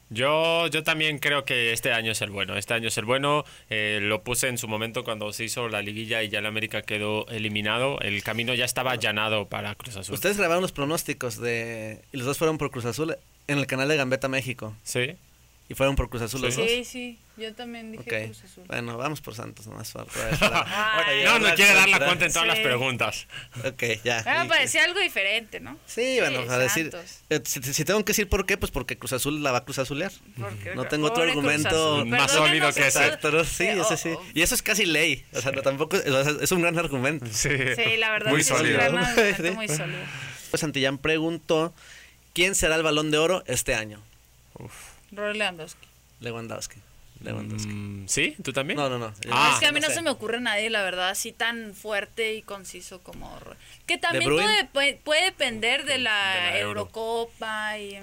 [0.08, 2.56] Yo, yo también creo que este año es el bueno.
[2.56, 3.44] Este año es el bueno.
[3.68, 6.82] Eh, lo puse en su momento cuando se hizo la liguilla y ya el América
[6.82, 8.00] quedó eliminado.
[8.00, 10.14] El camino ya estaba allanado para Cruz Azul.
[10.14, 13.16] Ustedes grabaron los pronósticos de, y los dos fueron por Cruz Azul
[13.48, 14.74] en el canal de Gambeta México.
[14.82, 15.16] ¿Sí?
[15.68, 16.60] Y fueron por Cruz Azul los Sí.
[16.60, 16.70] dos.
[16.70, 17.18] Sí, sí.
[17.36, 18.24] Yo también dije Ok.
[18.26, 18.64] Cruz Azul.
[18.68, 19.90] Bueno, vamos por Santos nomás.
[19.90, 21.24] para- para- para- Ay.
[21.24, 22.54] No, no quiere dar la cuenta en todas Sí.
[22.54, 23.26] las preguntas.
[23.64, 24.22] ok, ya.
[24.22, 25.76] Bueno, parecía algo diferente, ¿no?
[25.86, 26.96] Sí, bueno, Sí, a decir.
[27.30, 29.64] Eh, si, si tengo que decir por qué, pues porque Cruz Azul la va a
[29.64, 30.12] Cruz Azulear.
[30.76, 33.00] No tengo otro argumento más sólido que ese.
[33.04, 34.10] Exacto, sí, Eh, ese sí.
[34.34, 35.24] Y eso es casi ley.
[35.34, 35.96] O sea, no, tampoco.
[35.96, 37.26] o sea, es un gran argumento.
[37.32, 38.76] Sí, Sí, la verdad Muy sí es un sólido.
[38.78, 39.50] gran argumento Sí.
[39.50, 39.98] muy sólido.
[40.50, 41.74] Pues Santillán preguntó:
[42.34, 44.00] ¿Quién será el balón de oro este año?
[45.12, 45.86] Robert Lewandowski.
[46.20, 46.78] Lewandowski.
[47.22, 47.72] Lewandowski.
[47.72, 48.36] Mm, ¿Sí?
[48.42, 48.78] ¿Tú también?
[48.78, 49.12] No, no, no.
[49.30, 49.94] Ah, es que a mí no, sé.
[49.94, 53.38] se me ocurre nadie, la verdad, así tan fuerte y conciso como...
[53.86, 54.30] Que también
[54.72, 56.80] puede, puede, depender de la, De la Euro.
[56.80, 57.98] Eurocopa y...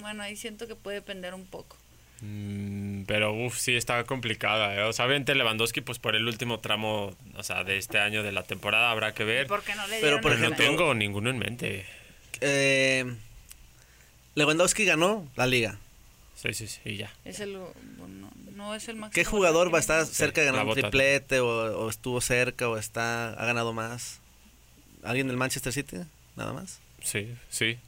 [0.00, 1.76] Bueno, ahí siento que puede depender un poco.
[2.20, 4.74] Mm, pero uff, sí está complicada.
[4.74, 4.82] ¿eh?
[4.82, 8.32] O sea, obviamente Lewandowski, pues por el último tramo, o sea, de este año de
[8.32, 9.46] la temporada habrá que ver.
[9.46, 11.86] ¿Por qué no le Pero, por no tengo ninguno en mente.
[12.40, 13.14] Eh,
[14.34, 15.78] Lewandowski ganó la liga.
[16.44, 17.10] Sí, sí, sí, y ya.
[17.24, 17.56] Es el...
[17.96, 19.14] bueno, no es el máximo.
[19.14, 21.48] ¿Qué jugador va a estar cerca de ganar un triplete o,
[21.86, 24.20] o estuvo cerca o está ha ganado más?
[25.02, 25.96] ¿Alguien del Manchester City?
[26.36, 26.78] Nada más.
[27.02, 27.78] Sí, sí.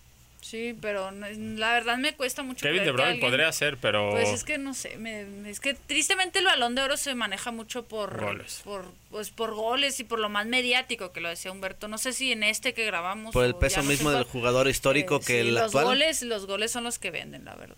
[0.40, 1.26] Sí, pero no-
[1.58, 4.10] la verdad me cuesta mucho Kevin De Bruyne podría ser, pero...
[4.12, 7.50] Pues es que no sé, me- es que tristemente el balón de oro se maneja
[7.50, 8.60] mucho por Goles.
[8.62, 11.88] por pues por goles y por lo más mediático que lo decía Humberto.
[11.88, 14.30] No sé si en este que grabamos Por el peso no sé mismo del cuál,
[14.32, 15.84] jugador histórico eh, que sí, el los actual.
[15.86, 17.76] goles, los goles son los que venden, la verdad.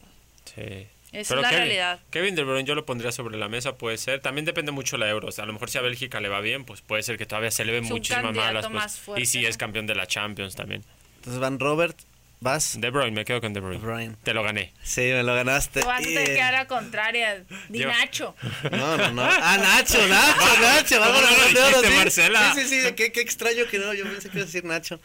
[0.54, 0.86] Sí.
[1.10, 2.00] Esa Pero es la Kevin, realidad.
[2.10, 4.20] Kevin De Bruyne yo lo pondría sobre la mesa, puede ser.
[4.20, 5.28] También depende mucho la Euro.
[5.28, 7.24] O sea, a lo mejor si a Bélgica le va bien, pues puede ser que
[7.24, 9.48] todavía se le ve un muchísimas más pues, fuerte, Y si ¿no?
[9.48, 10.84] es campeón de la Champions también.
[11.16, 11.96] Entonces van Robert,
[12.40, 12.78] vas.
[12.78, 13.80] De Bruyne, me quedo con De Bruyne.
[13.80, 14.16] De Bruyne.
[14.22, 14.74] Te lo gané.
[14.82, 15.80] Sí, me lo ganaste.
[15.80, 17.42] Vas a tener que dar la contraria.
[17.70, 18.34] Di Yo- Nacho.
[18.70, 19.22] No, no, no.
[19.24, 21.00] Ah, Nacho, Nacho, Nacho.
[21.00, 21.94] Vamos ¿Cómo no lo Balón de ¿sí?
[21.96, 22.54] Marcela?
[22.54, 22.92] Sí, sí, sí.
[22.92, 23.94] Qué, qué extraño que no.
[23.94, 25.00] Yo pensé que iba a decir Nacho.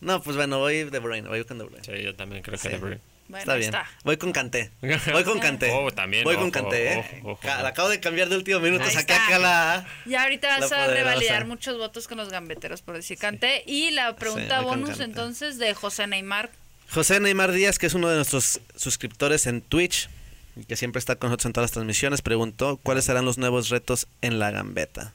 [0.00, 1.28] No, pues bueno, voy de Bruyne.
[1.28, 1.82] Voy con De Bruyne.
[1.84, 2.68] Sí, yo también creo que Sí.
[2.68, 3.00] De Bruyne.
[3.26, 3.74] Bueno, está bien.
[3.74, 3.88] está.
[4.04, 4.70] Voy con Canté.
[5.12, 5.70] Voy con Canté.
[5.72, 6.98] Oh, también, Voy con Canté, ¿eh?
[7.22, 7.40] ojo, ojo.
[7.42, 8.84] Ca- La acabo de cambiar de último minuto.
[8.90, 9.86] Saqué acá la.
[10.04, 10.94] Y ahorita vas a poderosa.
[10.94, 13.62] revalidar muchos votos con los gambeteros por decir Canté.
[13.66, 16.50] Y la pregunta bonus entonces de José Neymar.
[16.90, 20.10] José Neymar Díaz, que es uno de nuestros suscriptores en Twitch
[20.54, 23.70] y que siempre está con nosotros en todas las transmisiones, preguntó cuáles serán los nuevos
[23.70, 25.12] retos en la gambeta.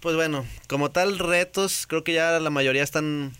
[0.00, 3.32] Pues bueno, como tal retos, creo que ya la mayoría están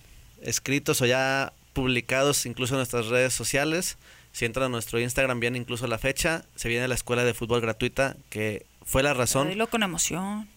[0.42, 3.96] escritos o ya publicados incluso en nuestras redes sociales.
[4.32, 6.44] Si entran a nuestro Instagram, viene incluso la fecha.
[6.54, 9.48] Se viene la escuela de fútbol gratuita, que fue la razón.
[9.48, 10.48] Dilo con emoción.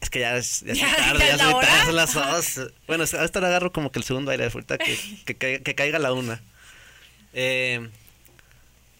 [0.00, 2.14] Es que ya es, ya es Ya, muy ya tarde, ya es tarde, son las
[2.56, 2.72] dos.
[2.86, 5.98] Bueno, hasta le agarro como que el segundo aire, ahorita que, que, caiga, que caiga
[5.98, 6.40] la una.
[7.32, 7.88] Eh,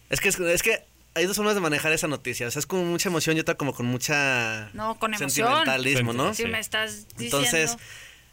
[0.09, 0.83] es que es, que
[1.15, 2.47] hay dos formas de manejar esa noticia.
[2.47, 5.29] O sea, es con mucha emoción y otra como con mucha No, con emoción.
[5.31, 6.33] sentimentalismo, ¿no?
[6.33, 6.49] Si Sí.
[6.49, 7.37] me estás diciendo.
[7.47, 7.77] Entonces,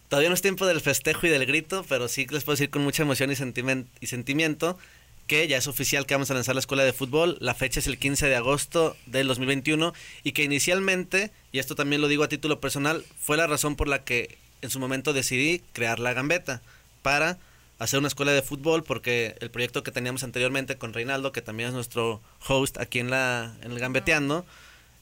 [0.08, 2.82] todavía no es tiempo del festejo y del grito, pero sí les puedo decir con
[2.82, 4.78] mucha emoción y, sentimen- y sentimiento
[5.26, 7.36] que ya es oficial que vamos a lanzar la escuela de fútbol.
[7.40, 9.92] La fecha es el 15 de agosto del 2021
[10.22, 13.88] y que inicialmente, y esto también lo digo a título personal, fue la razón por
[13.88, 16.62] la que en su momento decidí crear la gambeta
[17.02, 17.38] para
[17.78, 21.68] hacer una escuela de fútbol porque el proyecto que teníamos anteriormente con Reinaldo, que también
[21.70, 24.46] es nuestro host aquí en la en el Gambeteando,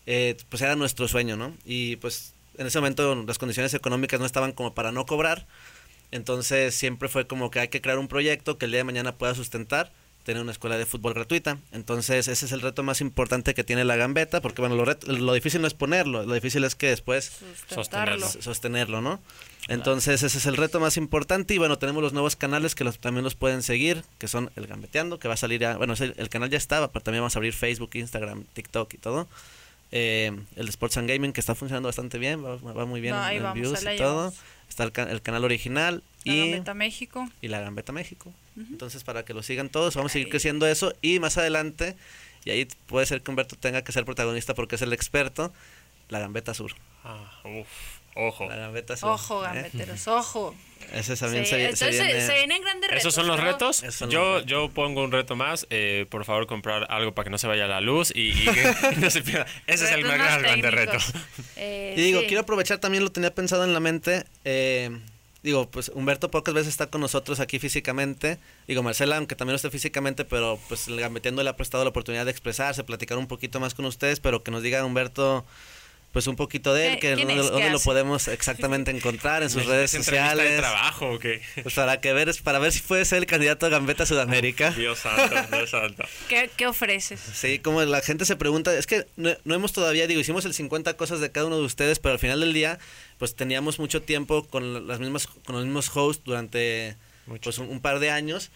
[0.07, 1.55] eh, pues era nuestro sueño, ¿no?
[1.65, 5.47] Y pues en ese momento las condiciones económicas no estaban como para no cobrar,
[6.11, 9.17] entonces siempre fue como que hay que crear un proyecto que el día de mañana
[9.17, 9.93] pueda sustentar
[10.25, 11.59] tener una escuela de fútbol gratuita.
[11.73, 14.85] Entonces ese es el reto más importante que tiene la gambeta, porque bueno, lo,
[15.19, 17.31] lo difícil no es ponerlo, lo difícil es que después.
[17.69, 18.27] Sostenerlo.
[18.27, 19.21] sostenerlo, ¿no?
[19.69, 22.99] Entonces ese es el reto más importante y bueno, tenemos los nuevos canales que los,
[23.01, 26.15] también los pueden seguir, que son el Gambeteando, que va a salir ya, bueno, ese-
[26.17, 29.29] el, canal ya estaba, pero también vamos a abrir Facebook, Instagram, TikTok y todo.
[29.93, 33.15] Eh, el de Sports and Gaming que está funcionando bastante bien, va, va muy bien
[33.15, 33.95] No, en vamos, views y todo.
[33.97, 34.35] llevamos.
[34.69, 37.29] Está el, ca- el canal original La y, Gambeta México.
[37.43, 38.33] y la Gambeta México.
[38.57, 41.97] Entonces para que lo sigan todos, vamos a seguir creciendo eso y más adelante,
[42.45, 45.53] y ahí puede ser que Humberto tenga que ser protagonista porque es el experto,
[46.09, 46.73] la Gambeta Sur.
[47.05, 47.67] Ah, uf,
[48.15, 48.49] ojo.
[48.49, 49.11] La Gambeta Sur.
[49.11, 49.49] Ojo, ¿eh?
[49.53, 50.55] gambeteros, ojo.
[50.93, 53.01] Ese también Sí, se, entonces se, viene- se vienen grandes retos.
[53.03, 53.77] ¿Esos son los retos?
[53.91, 54.51] Son yo, los retos.
[54.51, 55.67] yo pongo un reto más.
[55.71, 58.33] eh, por favor, comprar algo para que no se vaya la luz y,
[58.99, 59.47] no se pierda.
[59.67, 60.99] Ese es el más más grande reto.
[61.57, 62.27] Eh, Y digo, sí.
[62.27, 64.25] quiero aprovechar también, lo tenía pensado en la mente.
[64.45, 64.91] eh,
[65.43, 68.39] digo, pues Humberto pocas veces está con nosotros aquí físicamente.
[68.69, 71.91] Digo, Marcela, aunque también no esté físicamente, pero pues el Gambeteando le ha prestado la
[71.91, 75.45] oportunidad de expresarse, platicar un poquito más con ustedes, pero que nos diga Humberto,
[76.15, 77.47] pues un poquito de él, ¿Qué- que quién dónde, es?
[77.49, 80.61] ¿Qué dónde lo podemos exactamente encontrar en sus redes ¿Es entrevista de sociales.
[80.61, 81.43] trabajo o qué?
[81.63, 84.71] Pues para que ver, para ver si puede ser el candidato a Gambeta Sudamérica.
[84.79, 86.05] Dios santo, Dios santo.
[86.31, 87.21] ¿Qué, qué ofreces?
[87.21, 90.55] Sí, como la gente se pregunta, es que no, no hemos todavía, digo, hicimos el
[90.55, 92.79] 50 cosas de cada uno de ustedes, pero al final del día,
[93.19, 96.97] pues teníamos mucho tiempo con las mismas, con los mismos hosts durante
[97.27, 98.51] Mucho pues un, un par de años.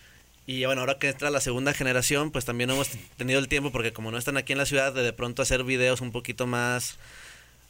[0.46, 2.88] Y bueno, ahora que entra la segunda generación, pues también no hemos
[3.18, 5.62] tenido el tiempo, porque como no están aquí en la ciudad, de, de pronto hacer
[5.64, 6.96] videos un poquito más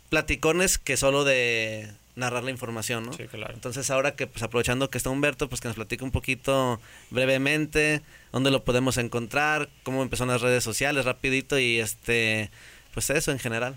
[0.08, 3.12] platicones que solo de narrar la información, ¿no?
[3.12, 3.54] Sí, claro.
[3.54, 6.80] Entonces ahora que pues aprovechando que está Humberto, pues que nos platique un poquito
[7.10, 8.02] brevemente
[8.32, 12.50] dónde lo podemos encontrar, cómo empezó en las redes sociales, rapidito y este
[12.92, 13.76] pues eso en general.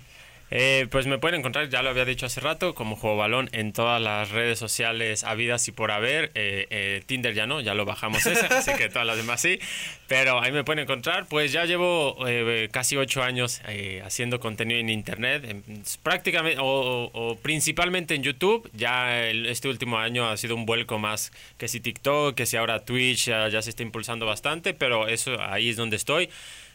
[0.53, 3.71] Eh, pues me pueden encontrar, ya lo había dicho hace rato, como Juego Balón en
[3.71, 6.31] todas las redes sociales habidas y por haber.
[6.35, 9.59] Eh, eh, Tinder ya no, ya lo bajamos ese, así que todas las demás sí.
[10.07, 11.25] Pero ahí me pueden encontrar.
[11.27, 13.61] Pues ya llevo eh, casi ocho años
[14.03, 15.63] haciendo contenido en internet, en-
[16.03, 18.69] prácticamente o, o- o principalmente en YouTube.
[18.73, 22.57] Ya el- este último año ha sido un vuelco más que si TikTok, que si
[22.57, 26.29] ahora Twitch ya, ya se está impulsando bastante, pero eso ahí es donde estoy.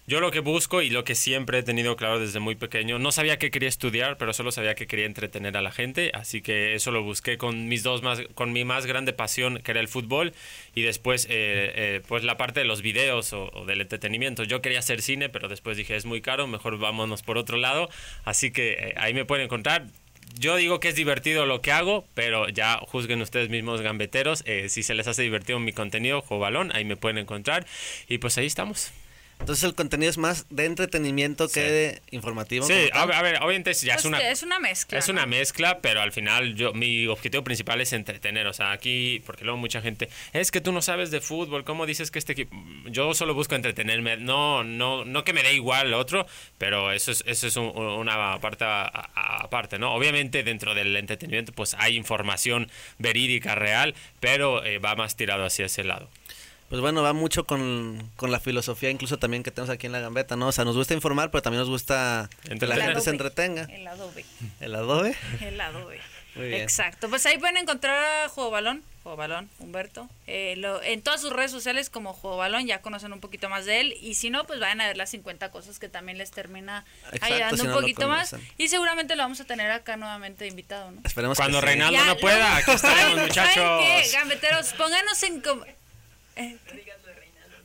[0.09, 3.11] Yo lo que busco y lo que siempre he tenido claro desde muy pequeño, no
[3.11, 6.77] sabía que quería estudiar, pero solo sabía que quería entretener a la gente, así que
[6.77, 9.89] eso lo busqué con mis dos más, con mi más grande pasión, que era el
[9.89, 10.33] fútbol,
[10.77, 14.45] y después eh, eh, pues la parte de los videos o, del entretenimiento.
[14.45, 17.89] Yo quería hacer cine, pero después dije es muy caro, mejor vámonos por otro lado,
[18.25, 19.87] así que eh, ahí me pueden encontrar.
[20.39, 24.45] Yo digo que es divertido lo que hago, pero ya juzguen ustedes mismos gambeteros.
[24.69, 27.67] si se les hace divertido mi contenido, juego balón, ahí me pueden encontrar.
[28.09, 28.93] Y pues ahí estamos.
[29.39, 32.67] Entonces el contenido es más de entretenimiento que de informativo.
[32.67, 34.19] Sí, a ver, a ver, obviamente ya Pues es una...
[34.19, 34.99] que es una mezcla.
[34.99, 35.13] Es ¿no?
[35.13, 38.47] una mezcla, pero al final yo mi objetivo principal es entretener.
[38.49, 41.87] O sea, aquí, porque luego mucha gente, es que tú no sabes de fútbol, ¿cómo
[41.87, 42.57] dices que este equipo?
[42.87, 44.17] Yo solo busco entretenerme.
[44.17, 46.27] No, no, no que me dé igual lo otro,
[46.59, 48.65] pero eso es, eso es un- una parte
[49.15, 49.95] aparte, ¿no?
[49.95, 52.69] Obviamente dentro del entretenimiento pues hay información
[52.99, 56.09] verídica, real, pero eh, va más tirado hacia ese lado.
[56.69, 60.01] Pues bueno, va mucho con, con la filosofía incluso también que tenemos aquí en la
[60.01, 60.49] gambeta, ¿no?
[60.49, 63.65] O sea, nos gusta informar, pero también nos gusta que la gente se entretenga.
[63.71, 64.25] El adobe.
[64.61, 65.17] El adobe.
[65.41, 66.01] El adobe.
[66.35, 66.61] Muy bien.
[66.63, 67.09] Exacto.
[67.09, 68.83] Pues ahí pueden encontrar a Juego Balón.
[69.05, 70.11] Juego Balón, Humberto.
[70.27, 73.65] Eh, lo- en todas sus redes sociales como Juego Balón ya conocen un poquito más
[73.65, 73.97] de él.
[74.03, 77.27] Y si no, pues vayan a ver las 50 cosas que también les termina Exacto,
[77.27, 78.35] ayudando si un no poquito más.
[78.59, 81.01] Y seguramente lo vamos a tener acá nuevamente invitado, ¿no?
[81.05, 81.73] Esperemos Cuando que sí.
[81.73, 83.83] Reinaldo Ya, no pueda, aquí estaremos, ¿Saben- ¿saben muchachos.
[84.11, 84.11] qué?
[84.19, 85.43] Gambeteros, pónganos en...
[86.37, 86.57] eh,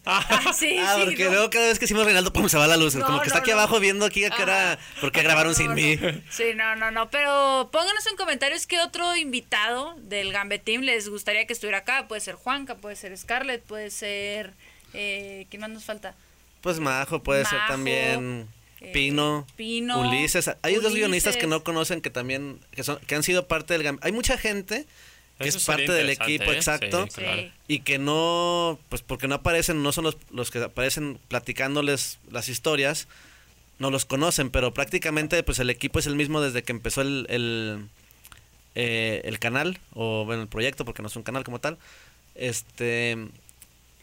[0.03, 1.31] Ah, sí, Ah, sí, porque no.
[1.31, 2.95] luego cada vez que decimos Reinaldo, pum, se va la luz.
[2.95, 4.79] No, Como que está aquí abajo viendo aquí a que era...
[4.99, 5.95] ¿Por qué grabaron sin mí?
[6.31, 7.11] Sí, no, no, no.
[7.11, 12.07] Pero pónganos en comentarios qué otro invitado del Gambet Team les gustaría que estuviera acá.
[12.07, 14.53] Puede ser Juanca, puede ser Scarlett, puede ser.
[14.93, 16.15] Eh, ¿Quién más nos falta?
[16.61, 18.47] Pues Majo, puede ser también
[18.81, 20.49] eh, Pino, Pino, Ulises.
[20.63, 23.99] Hay dos guionistas que no conocen que también, que, son, que han sido parte del...
[24.01, 24.87] Hay mucha gente
[25.41, 26.55] que Eso es parte del equipo, ¿eh?
[26.55, 27.05] exacto.
[27.09, 27.41] Sí, claro.
[27.41, 27.51] Sí.
[27.67, 32.49] y que no, pues porque no aparecen, no son los, los que aparecen platicándoles las
[32.49, 33.07] historias,
[33.79, 37.25] no los conocen, pero prácticamente pues el equipo es el mismo desde que empezó el,
[37.29, 37.87] el,
[38.75, 41.77] eh, el canal, o bueno, el proyecto, porque no es un canal como tal.
[42.35, 43.17] Este.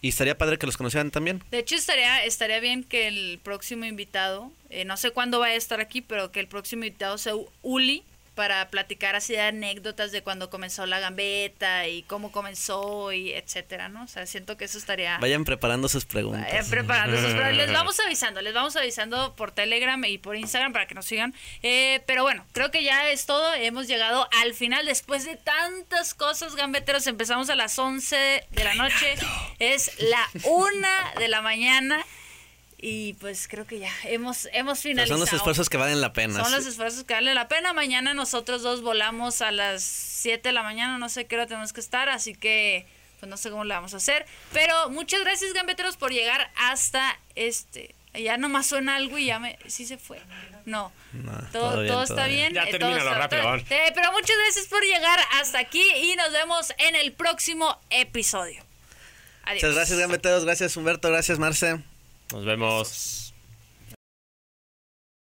[0.01, 1.43] Y estaría padre que los conocieran también.
[1.51, 5.55] De hecho, estaría, estaría bien que el próximo invitado, eh, no sé cuándo va a
[5.55, 8.05] estar aquí, pero que el próximo invitado sea Uli,
[8.39, 13.89] para platicar así de anécdotas de cuando comenzó la gambeta y cómo comenzó y etcétera,
[13.89, 14.05] ¿no?
[14.05, 15.19] O sea, siento que eso estaría...
[15.19, 16.47] Vayan preparando sus preguntas.
[16.47, 17.57] Vayan preparando sus preguntas.
[17.57, 21.35] Les vamos avisando, les vamos avisando por Telegram y por Instagram para que nos sigan.
[21.65, 23.55] Eh, pero bueno, creo que ya es todo.
[23.55, 27.09] Hemos llegado al final después de tantas cosas, gambeteros.
[27.09, 29.17] Empezamos a las 11 de la noche.
[29.59, 32.07] Es la una de la mañana.
[32.81, 35.19] Y pues creo que ya hemos, hemos finalizado.
[35.19, 36.43] son los esfuerzos que valen la pena.
[36.45, 37.73] Son los esfuerzos que valen la pena.
[37.73, 41.73] Mañana nosotros dos volamos a las 7 de la mañana, no sé qué hora tenemos
[41.73, 42.87] que estar, así que
[43.19, 44.27] pues no sé cómo lo vamos a hacer.
[44.53, 47.97] Pero muchas gracias, gambeteros, por llegar hasta este.
[48.15, 49.59] Ya nomás suena algo y ya me.
[49.67, 50.21] Sí se fue.
[50.65, 50.93] No.
[51.53, 52.55] todo, todo, está bien.
[52.55, 53.57] Ya eh, termina rápido.
[53.57, 58.63] Eh, pero muchas gracias por llegar hasta aquí y nos vemos en el próximo episodio.
[59.45, 59.63] Adiós.
[59.63, 60.45] Muchas gracias, gambeteros.
[60.45, 61.09] Gracias, Humberto.
[61.09, 61.83] Gracias, Marce.
[62.33, 63.28] Nos vemos.